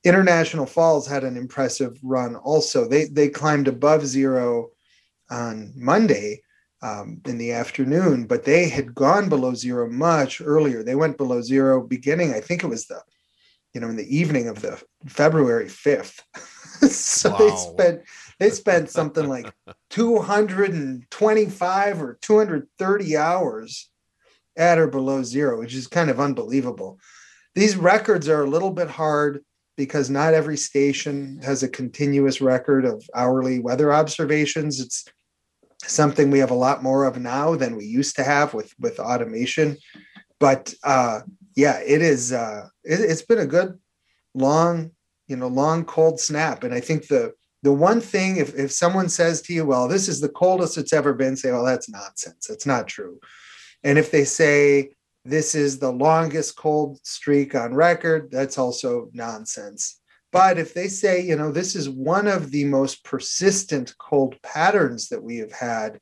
International 0.06 0.66
Falls 0.66 1.08
had 1.08 1.26
an 1.26 1.36
impressive 1.36 1.98
run 2.02 2.36
also. 2.36 2.88
They 2.88 3.06
they 3.06 3.30
climbed 3.30 3.68
above 3.68 4.06
zero 4.06 4.70
on 5.30 5.74
Monday 5.76 6.42
um, 6.82 7.22
in 7.26 7.38
the 7.38 7.52
afternoon, 7.52 8.26
but 8.26 8.46
they 8.46 8.70
had 8.70 8.96
gone 8.96 9.30
below 9.30 9.54
zero 9.54 9.90
much 9.90 10.42
earlier. 10.42 10.84
They 10.84 10.96
went 10.96 11.18
below 11.18 11.42
zero 11.42 11.86
beginning, 11.86 12.34
I 12.34 12.40
think 12.40 12.64
it 12.64 12.68
was 12.68 12.88
the, 12.88 13.02
you 13.74 13.82
know, 13.82 13.90
in 13.90 13.98
the 13.98 14.16
evening 14.16 14.48
of 14.48 14.62
the 14.62 14.82
February 15.08 15.66
5th. 15.66 16.22
so 16.90 17.32
wow. 17.32 17.38
they 17.38 17.56
spent 17.56 18.02
they 18.40 18.50
spent 18.50 18.90
something 18.90 19.28
like 19.28 19.54
225 19.90 22.02
or 22.02 22.18
230 22.22 23.18
hours 23.18 23.90
at 24.56 24.80
or 24.80 24.88
below 24.88 25.24
zero, 25.24 25.60
which 25.60 25.76
is 25.76 25.88
kind 25.88 26.10
of 26.10 26.20
unbelievable. 26.20 27.00
These 27.56 27.76
records 27.76 28.30
are 28.30 28.44
a 28.44 28.50
little 28.50 28.72
bit 28.72 28.90
hard 28.90 29.44
because 29.76 30.10
not 30.10 30.34
every 30.34 30.58
station 30.58 31.40
has 31.44 31.64
a 31.64 31.70
continuous 31.70 32.42
record 32.42 32.86
of 32.86 33.04
hourly 33.16 33.60
weather 33.60 33.92
observations. 33.92 34.80
It's 34.80 35.06
something 35.84 36.30
we 36.30 36.40
have 36.40 36.52
a 36.52 36.56
lot 36.56 36.84
more 36.84 37.06
of 37.06 37.18
now 37.18 37.56
than 37.56 37.76
we 37.76 37.86
used 37.86 38.16
to 38.18 38.24
have 38.24 38.54
with 38.54 38.74
with 38.80 39.00
automation. 39.00 39.78
But 40.40 40.74
uh, 40.84 41.22
yeah, 41.56 41.80
it 41.80 42.02
is. 42.02 42.32
Uh, 42.34 42.68
it, 42.84 43.00
it's 43.00 43.22
been 43.22 43.40
a 43.40 43.46
good 43.46 43.78
long, 44.34 44.92
you 45.28 45.36
know, 45.36 45.48
long 45.48 45.86
cold 45.86 46.20
snap, 46.20 46.64
and 46.64 46.74
I 46.74 46.80
think 46.80 47.08
the 47.08 47.34
the 47.62 47.74
one 47.74 48.00
thing 48.00 48.38
if, 48.38 48.56
if 48.56 48.72
someone 48.72 49.10
says 49.10 49.42
to 49.42 49.54
you 49.54 49.66
well 49.66 49.88
this 49.88 50.08
is 50.08 50.22
the 50.22 50.30
coldest 50.30 50.78
it's 50.78 50.94
ever 50.94 51.14
been 51.14 51.36
say 51.36 51.52
well 51.52 51.66
that's 51.66 51.90
nonsense 51.90 52.50
it's 52.50 52.66
not 52.66 52.88
true 52.88 53.20
and 53.84 53.98
if 53.98 54.12
they 54.12 54.24
say 54.24 54.90
this 55.26 55.56
is 55.56 55.80
the 55.80 55.92
longest 55.92 56.56
cold 56.56 57.00
streak 57.04 57.56
on 57.56 57.74
record 57.74 58.30
that's 58.32 58.58
also 58.58 59.10
nonsense 59.14 60.00
but 60.32 60.58
if 60.58 60.74
they 60.74 60.88
say 60.88 61.22
you 61.22 61.36
know 61.36 61.52
this 61.52 61.76
is 61.76 61.90
one 61.90 62.28
of 62.28 62.52
the 62.52 62.66
most 62.66 63.04
persistent 63.04 63.94
cold 63.98 64.36
patterns 64.42 65.10
that 65.10 65.24
we 65.24 65.38
have 65.38 65.52
had 65.52 66.00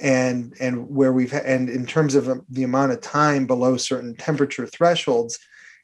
and 0.00 0.54
and 0.60 0.88
where 0.88 1.12
we've 1.12 1.32
and 1.32 1.68
in 1.68 1.86
terms 1.86 2.14
of 2.14 2.28
um, 2.28 2.42
the 2.48 2.62
amount 2.62 2.92
of 2.92 3.00
time 3.00 3.46
below 3.46 3.76
certain 3.76 4.14
temperature 4.16 4.66
thresholds 4.66 5.38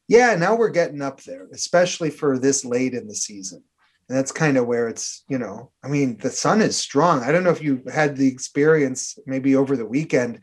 yeah 0.09 0.35
now 0.35 0.55
we're 0.55 0.68
getting 0.68 1.03
up 1.03 1.22
there 1.22 1.46
especially 1.53 2.11
for 2.11 2.38
this 2.38 2.64
late 2.64 2.94
in 2.94 3.07
the 3.07 3.14
season. 3.14 3.62
And 4.09 4.16
that's 4.16 4.31
kind 4.31 4.57
of 4.57 4.66
where 4.66 4.88
it's 4.88 5.25
you 5.29 5.38
know 5.38 5.72
i 5.85 5.88
mean 5.88 6.16
the 6.18 6.31
sun 6.31 6.62
is 6.62 6.77
strong. 6.77 7.22
I 7.22 7.33
don't 7.33 7.44
know 7.44 7.51
if 7.51 7.62
you 7.62 7.83
had 7.92 8.16
the 8.16 8.29
experience 8.29 9.18
maybe 9.27 9.57
over 9.57 9.77
the 9.77 9.87
weekend. 9.87 10.40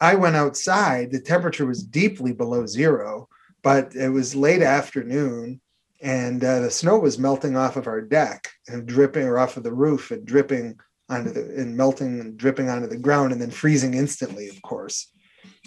I 0.00 0.16
went 0.16 0.36
outside 0.36 1.12
the 1.12 1.20
temperature 1.20 1.66
was 1.66 1.82
deeply 1.82 2.32
below 2.32 2.66
zero 2.66 3.28
but 3.62 3.94
it 3.94 4.08
was 4.08 4.34
late 4.34 4.62
afternoon 4.62 5.60
and 6.02 6.42
uh, 6.42 6.60
the 6.60 6.70
snow 6.70 6.98
was 6.98 7.18
melting 7.18 7.56
off 7.56 7.76
of 7.76 7.86
our 7.86 8.00
deck 8.00 8.50
and 8.66 8.86
dripping 8.86 9.24
or 9.24 9.38
off 9.38 9.56
of 9.56 9.62
the 9.62 9.72
roof 9.72 10.10
and 10.10 10.26
dripping 10.26 10.78
onto 11.08 11.30
the 11.30 11.40
and 11.60 11.76
melting 11.76 12.20
and 12.20 12.36
dripping 12.36 12.68
onto 12.68 12.88
the 12.88 12.96
ground 12.96 13.32
and 13.32 13.40
then 13.40 13.50
freezing 13.50 13.94
instantly 13.94 14.48
of 14.48 14.60
course. 14.62 15.10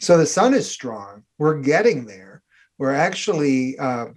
So 0.02 0.18
the 0.18 0.26
sun 0.26 0.54
is 0.54 0.70
strong. 0.70 1.24
We're 1.38 1.62
getting 1.62 2.06
there. 2.06 2.42
We're 2.78 2.94
actually 2.94 3.78
uh, 3.80 4.08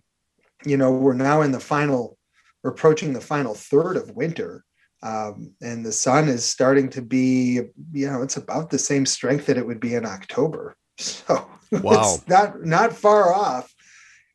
you 0.66 0.76
know 0.76 0.90
we're 0.92 1.14
now 1.14 1.42
in 1.42 1.52
the 1.52 1.60
final 1.60 2.18
we're 2.62 2.70
approaching 2.70 3.12
the 3.12 3.20
final 3.20 3.54
third 3.54 3.96
of 3.96 4.10
winter 4.16 4.64
um, 5.04 5.54
and 5.62 5.86
the 5.86 5.92
sun 5.92 6.28
is 6.28 6.44
starting 6.44 6.90
to 6.90 7.02
be 7.02 7.60
you 7.92 8.10
know 8.10 8.22
it's 8.22 8.36
about 8.36 8.70
the 8.70 8.78
same 8.78 9.06
strength 9.06 9.46
that 9.46 9.58
it 9.58 9.66
would 9.66 9.80
be 9.80 9.94
in 9.94 10.04
october. 10.04 10.76
So 11.70 11.82
wow. 11.82 12.14
it's 12.14 12.26
not 12.26 12.64
not 12.64 12.92
far 12.92 13.32
off 13.32 13.72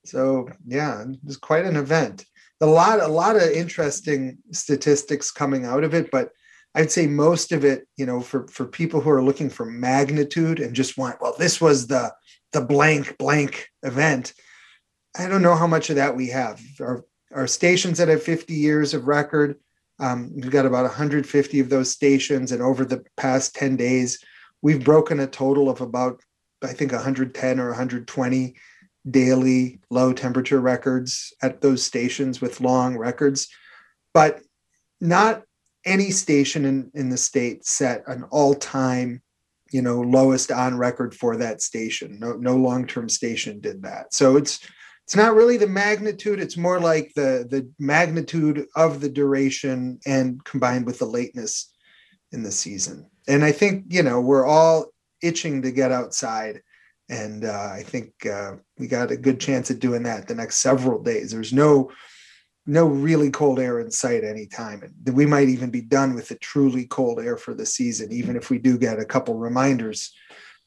so 0.05 0.47
yeah 0.65 1.03
it's 1.25 1.37
quite 1.37 1.65
an 1.65 1.75
event 1.75 2.25
a 2.61 2.65
lot 2.65 2.99
a 2.99 3.07
lot 3.07 3.35
of 3.35 3.43
interesting 3.43 4.37
statistics 4.51 5.31
coming 5.31 5.65
out 5.65 5.83
of 5.83 5.93
it 5.93 6.09
but 6.11 6.29
i'd 6.75 6.91
say 6.91 7.07
most 7.07 7.51
of 7.51 7.65
it 7.65 7.87
you 7.97 8.05
know 8.05 8.21
for 8.21 8.47
for 8.47 8.65
people 8.65 9.01
who 9.01 9.09
are 9.09 9.23
looking 9.23 9.49
for 9.49 9.65
magnitude 9.65 10.59
and 10.59 10.75
just 10.75 10.97
want 10.97 11.21
well 11.21 11.35
this 11.37 11.59
was 11.59 11.87
the 11.87 12.11
the 12.51 12.61
blank 12.61 13.17
blank 13.17 13.69
event 13.83 14.33
i 15.17 15.27
don't 15.27 15.41
know 15.41 15.55
how 15.55 15.67
much 15.67 15.89
of 15.89 15.97
that 15.97 16.15
we 16.15 16.27
have 16.29 16.61
our 16.79 17.03
our 17.33 17.47
stations 17.47 17.97
that 17.97 18.07
have 18.07 18.23
50 18.23 18.53
years 18.53 18.93
of 18.93 19.07
record. 19.07 19.57
Um, 19.99 20.31
we've 20.33 20.49
got 20.49 20.65
about 20.65 20.83
150 20.83 21.59
of 21.59 21.69
those 21.69 21.91
stations, 21.91 22.51
and 22.51 22.61
over 22.61 22.85
the 22.85 23.03
past 23.17 23.55
10 23.55 23.75
days, 23.75 24.19
we've 24.61 24.83
broken 24.83 25.19
a 25.19 25.27
total 25.27 25.69
of 25.69 25.81
about, 25.81 26.21
I 26.63 26.73
think, 26.73 26.91
110 26.91 27.59
or 27.59 27.67
120 27.69 28.55
daily 29.09 29.79
low 29.89 30.13
temperature 30.13 30.61
records 30.61 31.33
at 31.41 31.61
those 31.61 31.83
stations 31.83 32.41
with 32.41 32.61
long 32.61 32.97
records. 32.97 33.47
But 34.13 34.41
not 35.01 35.43
any 35.85 36.11
station 36.11 36.65
in, 36.65 36.91
in 36.93 37.09
the 37.09 37.17
state 37.17 37.65
set 37.65 38.03
an 38.07 38.23
all-time 38.31 39.21
you 39.71 39.81
know 39.81 40.01
lowest 40.01 40.51
on 40.51 40.77
record 40.77 41.13
for 41.13 41.35
that 41.35 41.61
station 41.61 42.17
no 42.19 42.33
no 42.33 42.55
long-term 42.55 43.09
station 43.09 43.59
did 43.59 43.81
that 43.83 44.13
so 44.13 44.37
it's 44.37 44.65
it's 45.05 45.15
not 45.15 45.35
really 45.35 45.57
the 45.57 45.67
magnitude 45.67 46.39
it's 46.39 46.55
more 46.55 46.79
like 46.79 47.11
the 47.15 47.45
the 47.49 47.69
magnitude 47.79 48.65
of 48.75 49.01
the 49.01 49.09
duration 49.09 49.99
and 50.05 50.43
combined 50.45 50.85
with 50.85 50.99
the 50.99 51.05
lateness 51.05 51.73
in 52.31 52.43
the 52.43 52.51
season 52.51 53.09
and 53.27 53.43
i 53.43 53.51
think 53.51 53.83
you 53.89 54.03
know 54.03 54.21
we're 54.21 54.45
all 54.45 54.85
itching 55.21 55.61
to 55.61 55.71
get 55.71 55.91
outside 55.91 56.61
and 57.09 57.45
uh, 57.45 57.69
i 57.71 57.83
think 57.83 58.13
uh, 58.25 58.53
we 58.77 58.87
got 58.87 59.11
a 59.11 59.17
good 59.17 59.39
chance 59.39 59.69
at 59.71 59.79
doing 59.79 60.03
that 60.03 60.27
the 60.27 60.35
next 60.35 60.57
several 60.57 61.01
days 61.01 61.31
there's 61.31 61.53
no 61.53 61.91
no 62.65 62.85
really 62.85 63.29
cold 63.29 63.59
air 63.59 63.79
in 63.79 63.91
sight 63.91 64.23
anytime 64.23 64.81
and 64.83 65.15
we 65.15 65.25
might 65.25 65.49
even 65.49 65.69
be 65.69 65.81
done 65.81 66.13
with 66.13 66.29
the 66.29 66.35
truly 66.35 66.85
cold 66.85 67.19
air 67.19 67.37
for 67.37 67.53
the 67.53 67.65
season 67.65 68.11
even 68.11 68.35
if 68.35 68.49
we 68.49 68.57
do 68.57 68.77
get 68.77 68.99
a 68.99 69.05
couple 69.05 69.35
reminders 69.35 70.13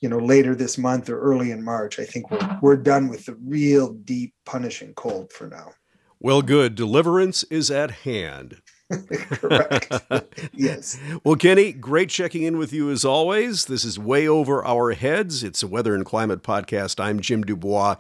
you 0.01 0.09
know 0.09 0.19
later 0.19 0.55
this 0.55 0.79
month 0.79 1.09
or 1.09 1.19
early 1.21 1.51
in 1.51 1.63
March. 1.63 1.99
I 1.99 2.05
think 2.05 2.31
we're 2.31 2.59
we're 2.63 2.77
done 2.77 3.09
with 3.09 3.27
the 3.27 3.35
real 3.35 3.93
deep 3.93 4.35
punishing 4.45 4.95
cold 4.95 5.33
for 5.33 5.49
now. 5.49 5.73
Well, 6.21 6.43
good. 6.43 6.75
Deliverance 6.75 7.45
is 7.45 7.71
at 7.71 7.91
hand. 7.91 8.61
Correct. 9.11 9.93
yes. 10.53 10.99
Well, 11.25 11.37
Kenny, 11.37 11.73
great 11.73 12.09
checking 12.09 12.45
in 12.45 12.57
with 12.57 12.73
you 12.73 12.91
as 12.91 13.05
always. 13.05 13.67
This 13.67 13.85
is 13.85 13.99
way 13.99 14.29
over 14.29 14.65
our 14.65 14.93
heads. 14.93 15.43
It's 15.43 15.63
a 15.63 15.67
weather 15.67 15.95
and 15.95 16.05
climate 16.05 16.43
podcast. 16.43 17.03
I'm 17.03 17.21
Jim 17.21 17.43
Dubois. 17.43 17.97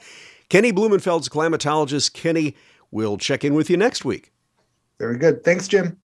Kenny 0.49 0.73
Blumenfeld's 0.73 1.29
climatologist. 1.29 2.13
Kenny, 2.13 2.55
we'll 2.91 3.19
check 3.19 3.45
in 3.45 3.55
with 3.55 3.69
you 3.69 3.77
next 3.77 4.05
week. 4.05 4.33
Very 4.99 5.19
good. 5.19 5.45
Thanks, 5.45 5.67
Jim. 5.69 5.95